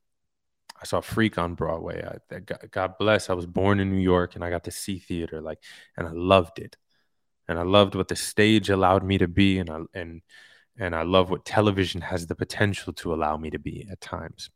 [0.80, 2.04] I saw Freak on Broadway.
[2.30, 2.38] I,
[2.70, 3.30] God bless.
[3.30, 5.40] I was born in New York, and I got to see theater.
[5.40, 5.58] Like,
[5.96, 6.76] and I loved it.
[7.48, 10.22] And I loved what the stage allowed me to be, and I and
[10.78, 14.50] and I love what television has the potential to allow me to be at times.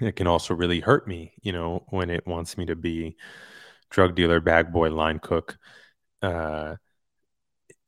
[0.00, 3.16] It can also really hurt me, you know, when it wants me to be
[3.90, 5.58] drug dealer, bag boy, line cook,
[6.22, 6.76] uh,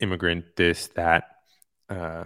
[0.01, 1.25] immigrant, this, that.
[1.89, 2.25] Uh,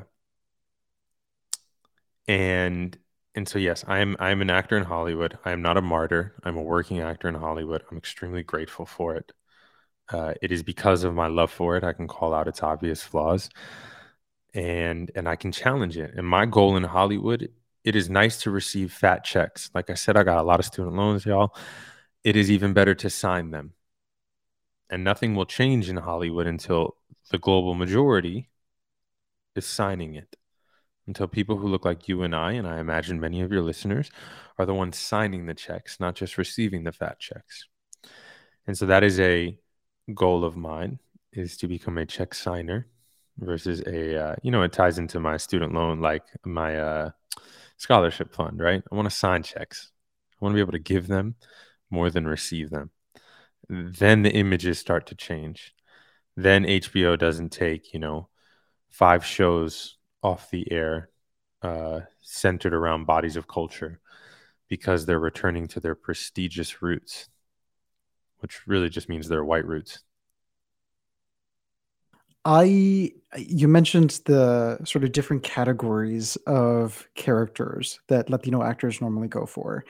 [2.26, 2.96] and
[3.34, 5.38] and so yes, I'm I'm an actor in Hollywood.
[5.44, 6.34] I am not a martyr.
[6.44, 7.82] I'm a working actor in Hollywood.
[7.90, 9.32] I'm extremely grateful for it.
[10.10, 13.02] Uh, it is because of my love for it I can call out its obvious
[13.02, 13.50] flaws
[14.54, 16.14] and and I can challenge it.
[16.16, 17.50] And my goal in Hollywood,
[17.84, 19.70] it is nice to receive fat checks.
[19.74, 21.54] Like I said, I got a lot of student loans, y'all.
[22.24, 23.74] It is even better to sign them.
[24.90, 26.96] And nothing will change in Hollywood until
[27.30, 28.48] the global majority
[29.54, 30.36] is signing it.
[31.08, 34.10] until people who look like you and I, and I imagine many of your listeners,
[34.58, 37.66] are the ones signing the checks, not just receiving the fat checks.
[38.66, 39.58] And so that is a
[40.14, 41.00] goal of mine
[41.32, 42.86] is to become a check signer
[43.38, 47.10] versus a uh, you know it ties into my student loan like my uh,
[47.76, 48.82] scholarship fund right?
[48.90, 49.90] I want to sign checks.
[50.34, 51.36] I want to be able to give them
[51.90, 52.90] more than receive them.
[53.68, 55.74] Then the images start to change.
[56.36, 58.28] Then hbo doesn't take you know
[58.90, 61.10] five shows off the air
[61.62, 64.00] uh, centered around bodies of culture
[64.68, 67.28] because they're returning to their prestigious roots
[68.38, 70.04] which really just means their white roots
[72.50, 79.44] I you mentioned the sort of different categories of characters that Latino actors normally go
[79.44, 79.84] for,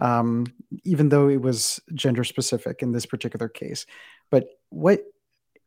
[0.00, 0.46] um,
[0.82, 3.86] even though it was gender specific in this particular case.
[4.28, 5.04] But what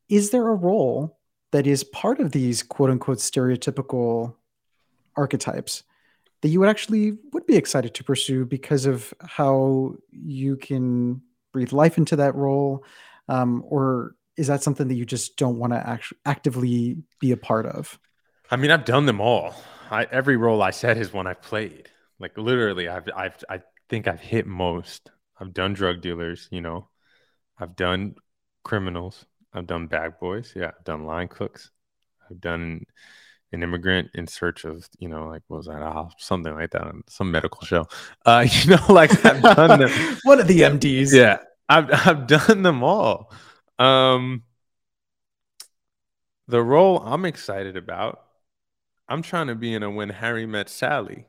[0.10, 1.18] is there a role
[1.54, 4.36] that is part of these quote unquote stereotypical
[5.16, 5.84] archetypes
[6.42, 11.22] that you would actually would be excited to pursue because of how you can
[11.54, 12.84] breathe life into that role,
[13.30, 17.38] um, or is that something that you just don't want to act- actively be a
[17.38, 18.00] part of?
[18.50, 19.56] I mean, I've done them all.
[19.90, 21.90] I, every role I said is one I've played.
[22.20, 25.12] Like literally, I've, I've, I think I've hit most.
[25.40, 26.90] I've done drug dealers, you know,
[27.60, 28.16] I've done
[28.64, 31.72] criminals, I've done bag boys, yeah, I've done line cooks,
[32.30, 32.86] I've done
[33.52, 35.82] an immigrant in search of, you know, like what was that?
[35.82, 37.86] Oh, something like that on some medical show.
[38.26, 40.18] Uh, you know, like I've done them.
[40.24, 41.14] One of the MDs.
[41.14, 43.32] Yeah, I've I've done them all.
[43.80, 44.44] Um,
[46.48, 48.24] the role I'm excited about,
[49.08, 51.28] I'm trying to be in a When Harry Met Sally.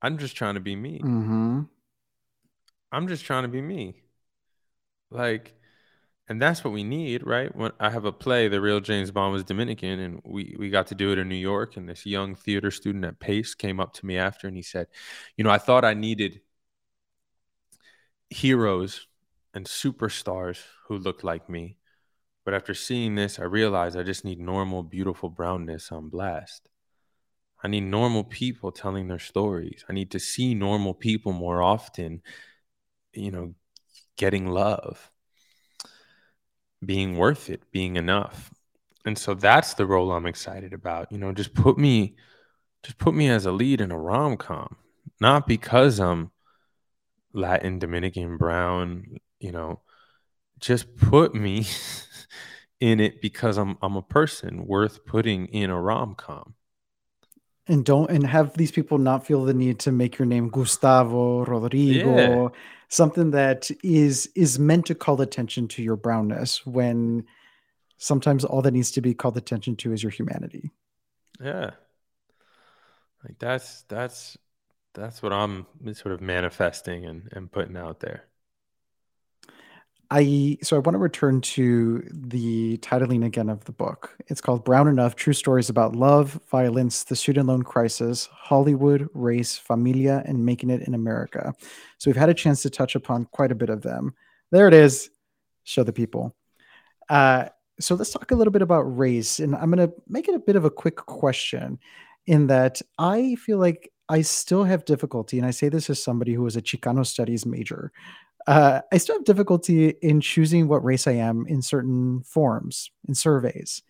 [0.00, 0.98] I'm just trying to be me.
[0.98, 1.62] Mm-hmm.
[2.90, 4.02] I'm just trying to be me.
[5.10, 5.54] Like,
[6.28, 7.54] and that's what we need, right?
[7.54, 10.88] When I have a play, the real James Bond was Dominican, and we we got
[10.88, 11.76] to do it in New York.
[11.76, 14.86] And this young theater student at Pace came up to me after, and he said,
[15.36, 16.40] "You know, I thought I needed
[18.30, 19.06] heroes
[19.54, 20.58] and superstars
[20.92, 21.78] who looked like me.
[22.44, 26.68] But after seeing this, I realized I just need normal, beautiful brownness on blast.
[27.62, 29.84] I need normal people telling their stories.
[29.88, 32.22] I need to see normal people more often,
[33.12, 33.54] you know,
[34.16, 35.10] getting love,
[36.84, 38.52] being worth it, being enough.
[39.06, 41.10] And so that's the role I'm excited about.
[41.10, 42.16] You know, just put me
[42.82, 44.76] just put me as a lead in a rom-com,
[45.20, 46.32] not because I'm
[47.32, 49.80] Latin, Dominican, brown, you know,
[50.62, 51.66] just put me
[52.80, 56.54] in it because I'm I'm a person worth putting in a rom com.
[57.68, 61.44] And don't and have these people not feel the need to make your name Gustavo,
[61.44, 62.48] Rodrigo, yeah.
[62.88, 67.24] something that is is meant to call attention to your brownness when
[67.98, 70.72] sometimes all that needs to be called attention to is your humanity.
[71.40, 71.70] Yeah.
[73.24, 74.36] Like that's that's
[74.94, 78.24] that's what I'm sort of manifesting and, and putting out there.
[80.14, 84.14] I so I want to return to the titling again of the book.
[84.26, 89.56] It's called Brown Enough: True Stories About Love, Violence, the Student Loan Crisis, Hollywood, Race,
[89.56, 91.54] Familia, and Making It in America.
[91.96, 94.12] So we've had a chance to touch upon quite a bit of them.
[94.50, 95.08] There it is.
[95.64, 96.36] Show the people.
[97.08, 97.46] Uh,
[97.80, 100.40] so let's talk a little bit about race, and I'm going to make it a
[100.40, 101.78] bit of a quick question.
[102.26, 106.34] In that I feel like I still have difficulty, and I say this as somebody
[106.34, 107.92] who was a Chicano studies major
[108.46, 113.14] uh, I still have difficulty in choosing what race I am in certain forms in
[113.14, 113.82] surveys.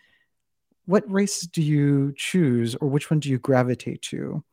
[0.86, 4.44] What race do you choose, or which one do you gravitate to?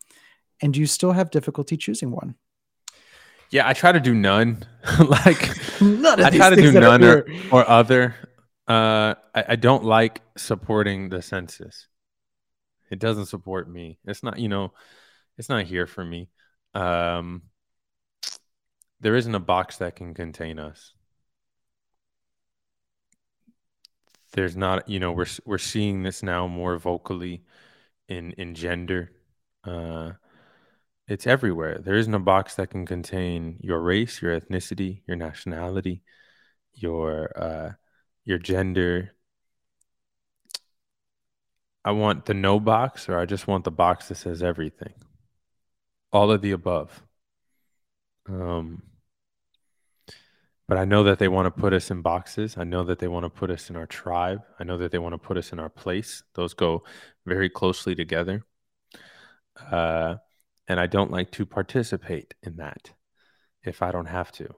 [0.62, 2.36] And do you still have difficulty choosing one?
[3.50, 4.66] Yeah, I try to do none.
[5.00, 5.50] like
[5.82, 8.16] none I try to do none or, or, other.
[8.68, 11.88] Uh, I, I don't like supporting the census.
[12.92, 13.98] It doesn't support me.
[14.06, 14.74] It's not, you know,
[15.38, 16.30] it's not here for me.
[16.76, 17.44] Um,
[19.02, 20.94] there isn't a box that can contain us.
[24.34, 27.44] There's not, you know, we're we're seeing this now more vocally
[28.08, 29.12] in in gender.
[29.64, 30.14] Uh,
[31.08, 31.80] it's everywhere.
[31.80, 36.04] There isn't a box that can contain your race, your ethnicity, your nationality,
[36.74, 37.72] your uh,
[38.26, 39.14] your gender.
[41.84, 44.94] I want the no box, or I just want the box that says everything.
[46.12, 47.04] All of the above.
[48.30, 48.84] Um,
[50.68, 52.56] but I know that they want to put us in boxes.
[52.58, 54.44] I know that they want to put us in our tribe.
[54.60, 56.22] I know that they want to put us in our place.
[56.36, 56.84] Those go
[57.26, 58.46] very closely together.
[59.72, 60.16] Uh,
[60.68, 62.92] and I don't like to participate in that
[63.64, 64.54] if I don't have to.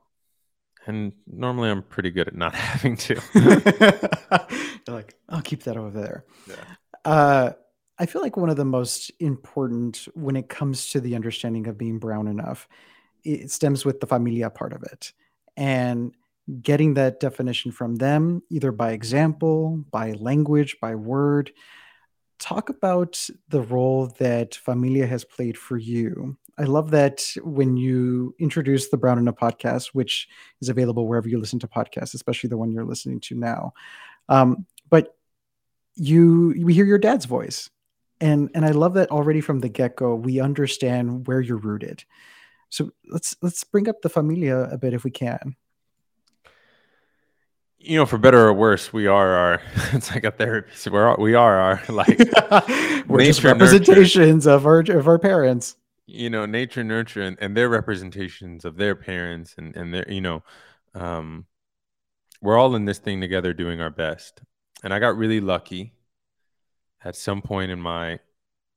[0.85, 3.21] And normally I'm pretty good at not having to.
[4.85, 6.25] You're like, I'll keep that over there.
[6.47, 6.55] Yeah.
[7.05, 7.51] Uh,
[7.97, 11.77] I feel like one of the most important when it comes to the understanding of
[11.77, 12.67] being brown enough,
[13.23, 15.13] it stems with the familia part of it.
[15.57, 16.13] And
[16.61, 21.51] getting that definition from them, either by example, by language, by word.
[22.39, 26.37] Talk about the role that familia has played for you.
[26.57, 30.27] I love that when you introduce the Brown Enough podcast, which
[30.59, 33.73] is available wherever you listen to podcasts, especially the one you're listening to now.
[34.27, 35.15] Um, but
[35.95, 37.69] you we hear your dad's voice
[38.19, 42.03] and and i love that already from the get-go we understand where you're rooted
[42.71, 45.55] so let's let's bring up the familia a bit if we can
[47.77, 49.61] you know for better or worse we are our
[49.93, 52.17] it's like a therapy so we're we are our like
[53.07, 54.55] we're just representations nurture.
[54.55, 55.75] of our of our parents
[56.07, 60.21] you know nature nurture and, and their representations of their parents and and their you
[60.21, 60.41] know
[60.95, 61.45] um
[62.41, 64.41] we're all in this thing together doing our best
[64.83, 65.93] and I got really lucky
[67.03, 68.19] at some point in my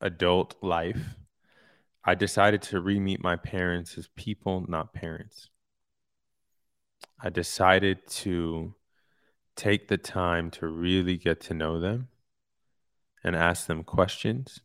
[0.00, 1.16] adult life.
[2.04, 5.50] I decided to re meet my parents as people, not parents.
[7.22, 8.74] I decided to
[9.56, 12.08] take the time to really get to know them
[13.22, 14.60] and ask them questions,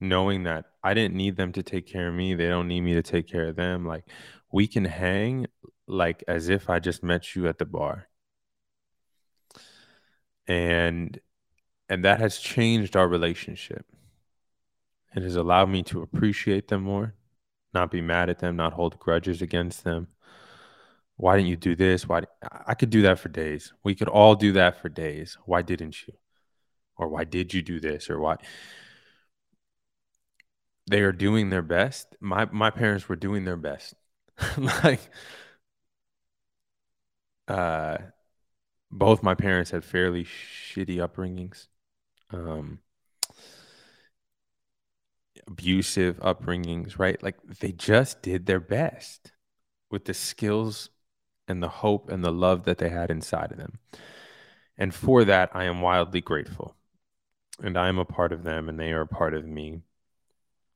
[0.00, 2.34] knowing that I didn't need them to take care of me.
[2.34, 3.86] They don't need me to take care of them.
[3.86, 4.04] Like,
[4.52, 5.46] we can hang
[5.86, 8.08] like as if I just met you at the bar
[10.46, 11.20] and
[11.88, 13.86] and that has changed our relationship
[15.14, 17.14] it has allowed me to appreciate them more
[17.74, 20.08] not be mad at them not hold grudges against them.
[21.16, 22.08] Why didn't you do this?
[22.08, 22.22] Why
[22.66, 23.72] i could do that for days.
[23.84, 25.38] We could all do that for days.
[25.44, 26.14] Why didn't you?
[26.96, 28.10] Or why did you do this?
[28.10, 28.36] Or why
[30.90, 32.16] they are doing their best.
[32.20, 33.94] My my parents were doing their best.
[34.56, 35.00] Like
[37.48, 37.98] uh
[38.90, 41.68] both my parents had fairly shitty upbringings,
[42.30, 42.80] um,
[45.46, 47.22] abusive upbringings, right?
[47.22, 49.32] Like they just did their best
[49.90, 50.90] with the skills
[51.48, 53.78] and the hope and the love that they had inside of them.
[54.78, 56.76] And for that, I am wildly grateful.
[57.62, 59.82] And I am a part of them, and they are a part of me.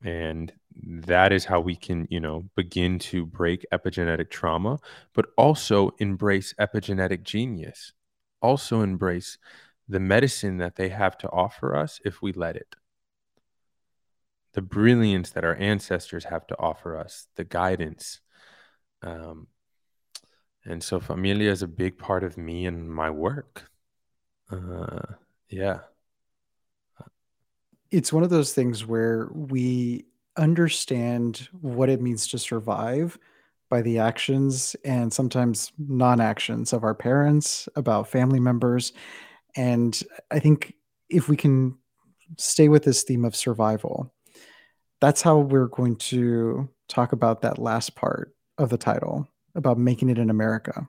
[0.03, 0.53] And
[0.83, 4.79] that is how we can, you know, begin to break epigenetic trauma,
[5.13, 7.93] but also embrace epigenetic genius
[8.41, 9.37] also embrace
[9.87, 12.75] the medicine that they have to offer us if we let it.
[14.57, 18.21] The brilliance that our ancestors have to offer us, the guidance.
[19.03, 19.45] Um,
[20.65, 23.69] and so, familia is a big part of me and my work.
[24.51, 25.13] Uh,
[25.47, 25.81] yeah.
[27.91, 30.05] It's one of those things where we
[30.35, 33.19] understand what it means to survive
[33.69, 38.93] by the actions and sometimes non-actions of our parents about family members
[39.55, 40.73] and i think
[41.09, 41.77] if we can
[42.37, 44.13] stay with this theme of survival
[44.99, 50.09] that's how we're going to talk about that last part of the title about making
[50.09, 50.87] it in america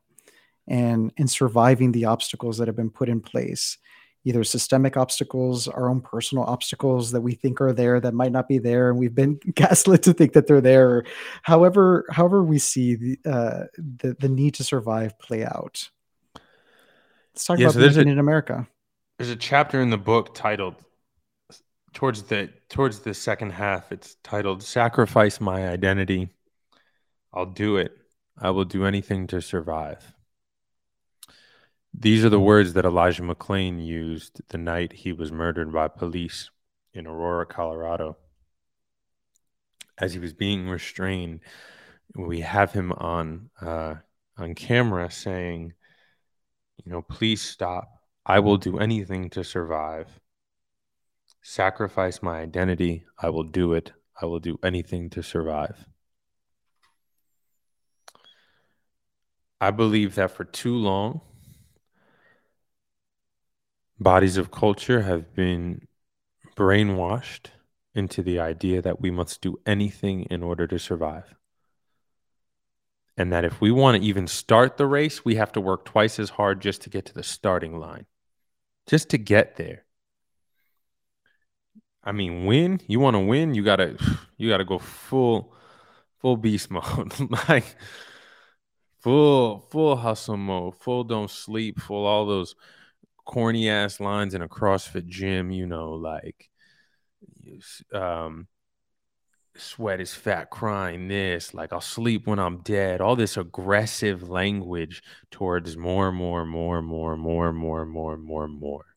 [0.67, 3.79] and and surviving the obstacles that have been put in place
[4.29, 8.47] either systemic obstacles, our own personal obstacles that we think are there that might not
[8.47, 11.05] be there, and we've been gaslit to think that they're there.
[11.43, 15.89] However, however we see the uh, the, the need to survive play out.
[17.35, 18.69] Let's talk yeah, about so making a, in America.
[19.19, 20.77] There's a chapter in the book titled
[21.93, 23.93] towards the towards the second half.
[23.93, 26.31] It's titled "Sacrifice My Identity."
[27.33, 27.93] I'll do it.
[28.37, 30.15] I will do anything to survive.
[31.93, 36.51] These are the words that Elijah McClain used the night he was murdered by police
[36.93, 38.17] in Aurora, Colorado.
[39.99, 41.41] As he was being restrained,
[42.15, 43.97] we have him on uh,
[44.37, 45.73] on camera saying,
[46.85, 47.89] "You know, please stop.
[48.25, 50.09] I will do anything to survive.
[51.43, 53.07] Sacrifice my identity.
[53.19, 53.93] I will do it.
[54.21, 55.87] I will do anything to survive."
[59.61, 61.21] I believe that for too long
[63.99, 65.89] bodies of culture have been
[66.57, 67.49] brainwashed
[67.95, 71.35] into the idea that we must do anything in order to survive.
[73.17, 76.21] And that if we want to even start the race, we have to work twice
[76.21, 78.07] as hard just to get to the starting line,
[78.87, 79.85] just to get there.
[82.09, 83.99] I mean, win, you want to win, you got to
[84.39, 85.53] you got to go full
[86.21, 87.13] full beast mode.
[87.49, 87.77] like
[89.01, 92.55] full full hustle mode, full don't sleep, full all those
[93.27, 96.49] corny ass lines in a CrossFit gym, you know, like
[97.93, 98.49] um
[99.57, 103.01] sweat is fat crying this like i'll sleep when i'm dead.
[103.03, 108.88] All this aggressive language towards more more more more more more more more more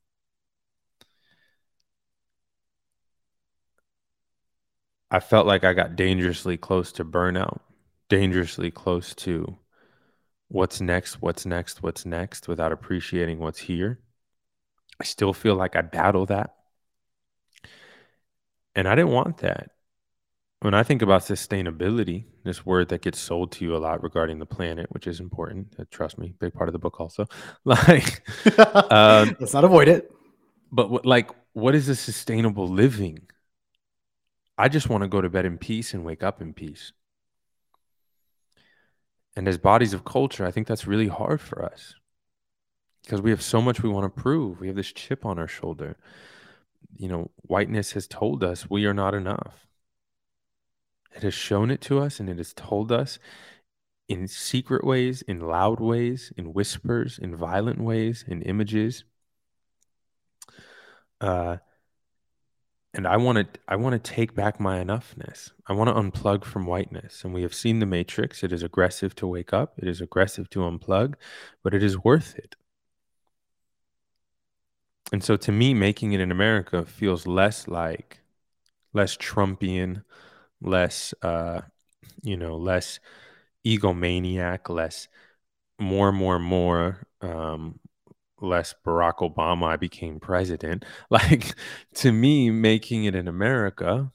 [5.12, 7.60] I felt like I got dangerously close to burnout,
[8.08, 9.58] dangerously close to
[10.48, 14.00] what's next, what's next, what's next without appreciating what's here.
[15.02, 16.56] I still feel like I battle that.
[18.74, 19.72] And I didn't want that.
[20.62, 24.40] When I think about sustainability, this word that gets sold to you a lot regarding
[24.40, 27.26] the planet, which is important, uh, trust me, big part of the book also.
[27.66, 28.22] Like,
[28.92, 30.10] um, let's not avoid it.
[30.72, 33.20] But what, like, what is a sustainable living?
[34.58, 36.94] I just want to go to bed in peace and wake up in peace.
[39.36, 41.96] And as bodies of culture, I think that's really hard for us
[43.04, 44.60] because we have so much we want to prove.
[44.60, 45.98] We have this chip on our shoulder.
[46.98, 49.68] You know, whiteness has told us we are not enough.
[51.16, 53.20] It has shown it to us and it has told us
[54.08, 59.06] in secret ways, in loud ways, in whispers, in violent ways, in images.
[61.20, 61.58] Uh,
[62.94, 65.52] and I want to I want to take back my enoughness.
[65.68, 67.24] I want to unplug from whiteness.
[67.24, 68.44] And we have seen the matrix.
[68.44, 69.74] It is aggressive to wake up.
[69.78, 71.16] It is aggressive to unplug,
[71.64, 72.56] but it is worth it.
[75.14, 78.20] And so to me making it in America feels less like
[78.94, 80.04] less Trumpian,
[80.62, 81.62] less uh
[82.24, 83.00] you know, less
[83.66, 85.08] egomaniac, less
[85.80, 87.80] more more more um
[88.42, 90.86] less Barack Obama I became president.
[91.10, 91.56] Like
[91.96, 94.12] to me, making it in America,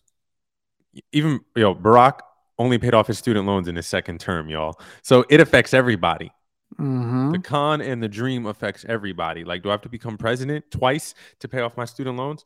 [1.12, 2.20] even you know, Barack
[2.58, 4.80] only paid off his student loans in his second term, y'all.
[5.02, 6.32] So it affects everybody.
[6.78, 7.32] Mm-hmm.
[7.32, 9.44] The con and the dream affects everybody.
[9.44, 12.44] Like, do I have to become president twice to pay off my student loans?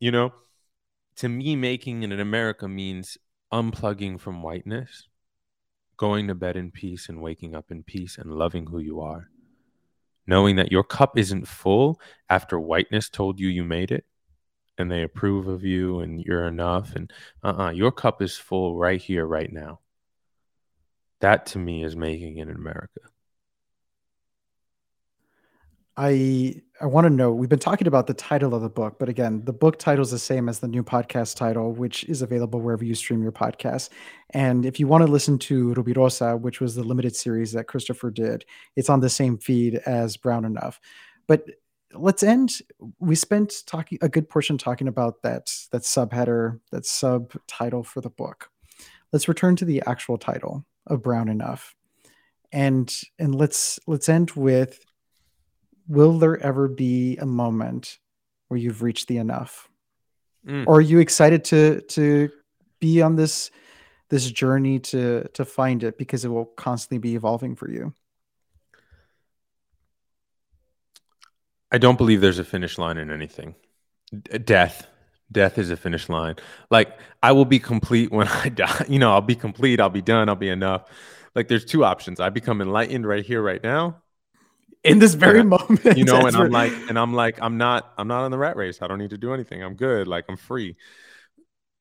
[0.00, 0.32] You know,
[1.16, 3.16] to me, making it in America means
[3.52, 5.08] unplugging from whiteness,
[5.96, 9.30] going to bed in peace and waking up in peace and loving who you are
[10.26, 14.04] knowing that your cup isn't full after whiteness told you you made it
[14.78, 17.12] and they approve of you and you're enough and
[17.42, 19.80] uh-uh your cup is full right here right now.
[21.20, 23.00] That to me is making it in america.
[25.96, 27.32] I I want to know.
[27.32, 30.10] We've been talking about the title of the book, but again, the book title is
[30.10, 33.88] the same as the new podcast title, which is available wherever you stream your podcast.
[34.30, 38.10] And if you want to listen to Rubirosa, which was the limited series that Christopher
[38.10, 38.44] did,
[38.76, 40.78] it's on the same feed as Brown Enough.
[41.26, 41.46] But
[41.94, 42.58] let's end.
[42.98, 48.10] We spent talking a good portion talking about that that subheader, that subtitle for the
[48.10, 48.50] book.
[49.12, 51.74] Let's return to the actual title of Brown Enough,
[52.52, 54.78] and and let's let's end with
[55.88, 57.98] will there ever be a moment
[58.48, 59.68] where you've reached the enough?
[60.46, 60.64] Mm.
[60.66, 62.30] Or are you excited to to
[62.80, 63.50] be on this
[64.08, 67.92] this journey to to find it because it will constantly be evolving for you?
[71.72, 73.54] I don't believe there's a finish line in anything.
[74.44, 74.86] Death.
[75.32, 76.36] Death is a finish line.
[76.70, 78.84] Like I will be complete when I die.
[78.88, 80.88] You know, I'll be complete, I'll be done, I'll be enough.
[81.34, 82.20] Like there's two options.
[82.20, 84.02] I become enlightened right here, right now,
[84.84, 85.44] in this very yeah.
[85.44, 85.98] moment.
[85.98, 88.56] You know, and I'm like, and I'm like, I'm not, I'm not on the rat
[88.56, 88.80] race.
[88.82, 89.62] I don't need to do anything.
[89.62, 90.06] I'm good.
[90.06, 90.76] Like I'm free.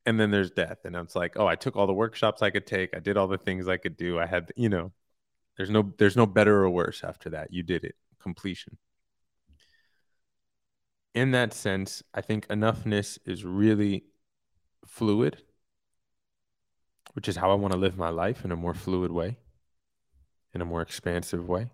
[0.06, 0.80] And then there's death.
[0.86, 2.96] And it's like, oh, I took all the workshops I could take.
[2.96, 4.20] I did all the things I could do.
[4.20, 4.92] I had, you know,
[5.58, 7.52] there's no, there's no better or worse after that.
[7.52, 7.96] You did it.
[8.22, 8.78] Completion.
[11.14, 14.04] In that sense, I think enoughness is really
[14.86, 15.42] fluid,
[17.14, 19.38] which is how I want to live my life in a more fluid way,
[20.54, 21.70] in a more expansive way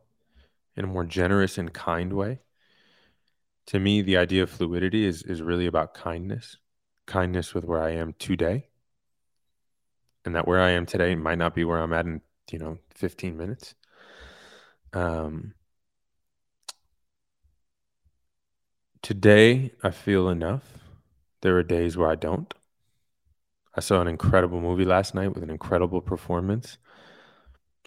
[0.76, 2.39] in a more generous and kind way.
[3.67, 6.57] To me, the idea of fluidity is is really about kindness,
[7.05, 8.69] kindness with where I am today,
[10.26, 12.78] and that where I am today might not be where I'm at in you know
[12.95, 13.76] 15 minutes.
[14.93, 15.53] Um,
[19.01, 20.80] today I feel enough.
[21.41, 22.53] There are days where I don't.
[23.76, 26.78] I saw an incredible movie last night with an incredible performance,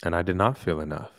[0.03, 1.14] and I did not feel enough.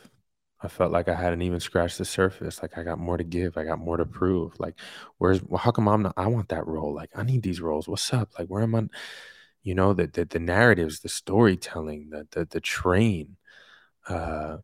[0.62, 2.62] I felt like I hadn't even scratched the surface.
[2.62, 3.56] Like I got more to give.
[3.58, 4.58] I got more to prove.
[4.58, 4.74] Like,
[5.18, 6.14] where's well, how come I'm not?
[6.16, 6.94] I want that role.
[6.94, 7.88] Like I need these roles.
[7.88, 8.30] What's up?
[8.38, 8.88] Like where am I?
[9.62, 13.36] You know, the the, the narratives, the storytelling, the the the train.
[14.08, 14.58] Uh,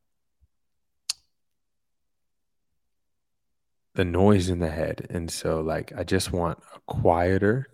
[3.94, 5.06] the noise in the head.
[5.10, 7.68] And so like I just want a quieter.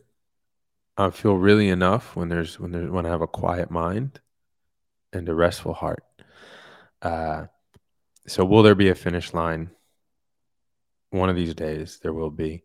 [0.96, 4.20] I feel really enough when there's when there's when I have a quiet mind
[5.12, 6.04] and a restful heart.
[7.02, 7.46] Uh
[8.28, 9.70] so will there be a finish line?
[11.10, 12.62] One of these days there will be.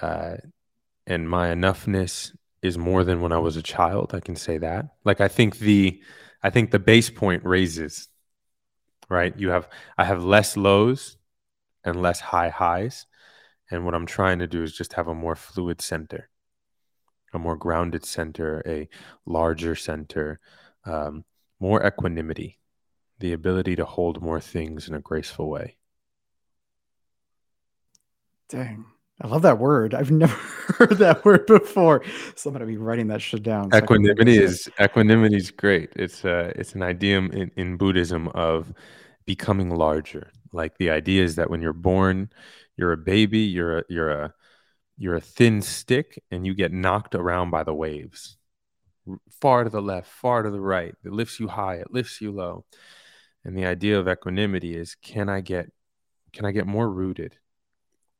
[0.00, 0.36] Uh,
[1.06, 4.14] and my enoughness is more than when I was a child.
[4.14, 4.86] I can say that.
[5.04, 6.02] Like I think the
[6.42, 8.08] I think the base point raises.
[9.10, 9.36] Right?
[9.38, 9.68] You have
[9.98, 11.16] I have less lows
[11.84, 13.06] and less high highs.
[13.70, 16.30] And what I'm trying to do is just have a more fluid center.
[17.32, 18.88] a more grounded center, a
[19.26, 20.40] larger center,
[20.84, 21.24] um,
[21.60, 22.59] more equanimity,
[23.20, 25.76] the ability to hold more things in a graceful way.
[28.48, 28.84] Dang.
[29.22, 29.94] I love that word.
[29.94, 32.02] I've never heard that word before.
[32.34, 33.70] So I'm gonna be writing that shit down.
[33.70, 35.90] So equanimity is equanimity is great.
[35.94, 38.72] It's uh it's an idiom in, in Buddhism of
[39.26, 40.30] becoming larger.
[40.52, 42.30] Like the idea is that when you're born,
[42.76, 44.34] you're a baby, you're a you're a
[44.96, 48.36] you're a thin stick and you get knocked around by the waves.
[49.40, 50.94] Far to the left, far to the right.
[51.04, 52.64] It lifts you high, it lifts you low.
[53.44, 55.72] And the idea of equanimity is can I get
[56.32, 57.38] can I get more rooted?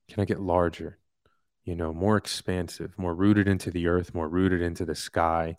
[0.08, 0.98] Can I get larger?
[1.64, 5.56] You know, more expansive, more rooted into the earth, more rooted into the sky,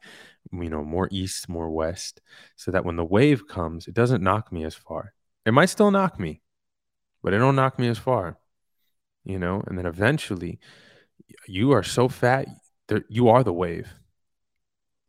[0.51, 2.21] you know, more east, more west,
[2.55, 5.13] so that when the wave comes, it doesn't knock me as far.
[5.45, 6.41] It might still knock me,
[7.23, 8.37] but it don't knock me as far.
[9.23, 10.59] You know, and then eventually
[11.47, 12.47] you are so fat,
[12.87, 13.93] that you are the wave.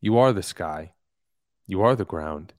[0.00, 0.92] You are the sky.
[1.66, 2.55] You are the ground.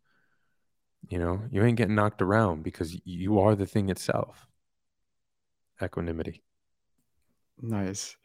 [1.10, 4.47] You know, you ain't getting knocked around because you are the thing itself.
[5.82, 6.41] Equanimity.
[7.62, 8.16] Nice.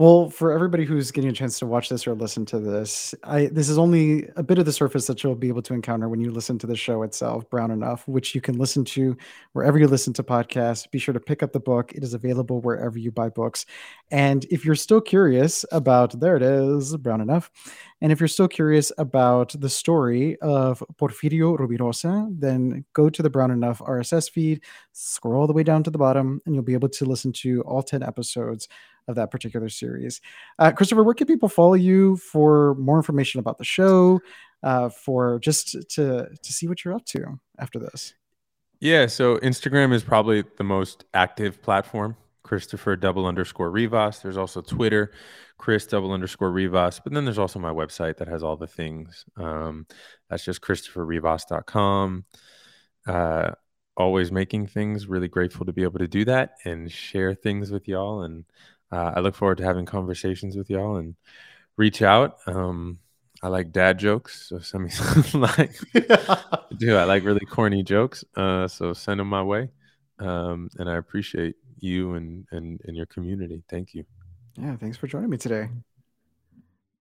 [0.00, 3.46] Well, for everybody who's getting a chance to watch this or listen to this, I
[3.46, 6.20] this is only a bit of the surface that you'll be able to encounter when
[6.20, 9.16] you listen to the show itself, Brown Enough, which you can listen to
[9.52, 10.90] wherever you listen to podcasts.
[10.90, 11.92] Be sure to pick up the book.
[11.92, 13.66] It is available wherever you buy books.
[14.10, 17.48] And if you're still curious about, there it is, Brown Enough.
[18.00, 23.30] And if you're still curious about the story of Porfirio Rubirosa, then go to the
[23.30, 26.74] Brown Enough RSS feed, scroll all the way down to the bottom, and you'll be
[26.74, 28.68] able to listen to all 10 episodes
[29.08, 30.20] of that particular series.
[30.58, 34.20] Uh, Christopher, where can people follow you for more information about the show,
[34.62, 38.14] uh, for just to to see what you're up to after this?
[38.80, 42.16] Yeah, so Instagram is probably the most active platform.
[42.42, 44.20] Christopher double underscore Rivas.
[44.20, 45.12] There's also Twitter,
[45.56, 47.00] Chris double underscore Rivas.
[47.02, 49.24] But then there's also my website that has all the things.
[49.36, 49.86] Um,
[50.28, 52.24] that's just ChristopherRivas.com.
[53.06, 53.50] Uh,
[53.96, 55.06] always making things.
[55.06, 58.22] Really grateful to be able to do that and share things with y'all.
[58.22, 58.44] And
[58.94, 61.16] uh, I look forward to having conversations with y'all and
[61.76, 62.38] reach out.
[62.46, 63.00] Um,
[63.42, 65.76] I like dad jokes, so send me some like
[66.78, 68.24] do I like really corny jokes.
[68.36, 69.70] Uh, so send them my way.
[70.20, 73.64] Um, and I appreciate you and, and and your community.
[73.68, 74.04] Thank you.
[74.56, 75.68] Yeah, thanks for joining me today.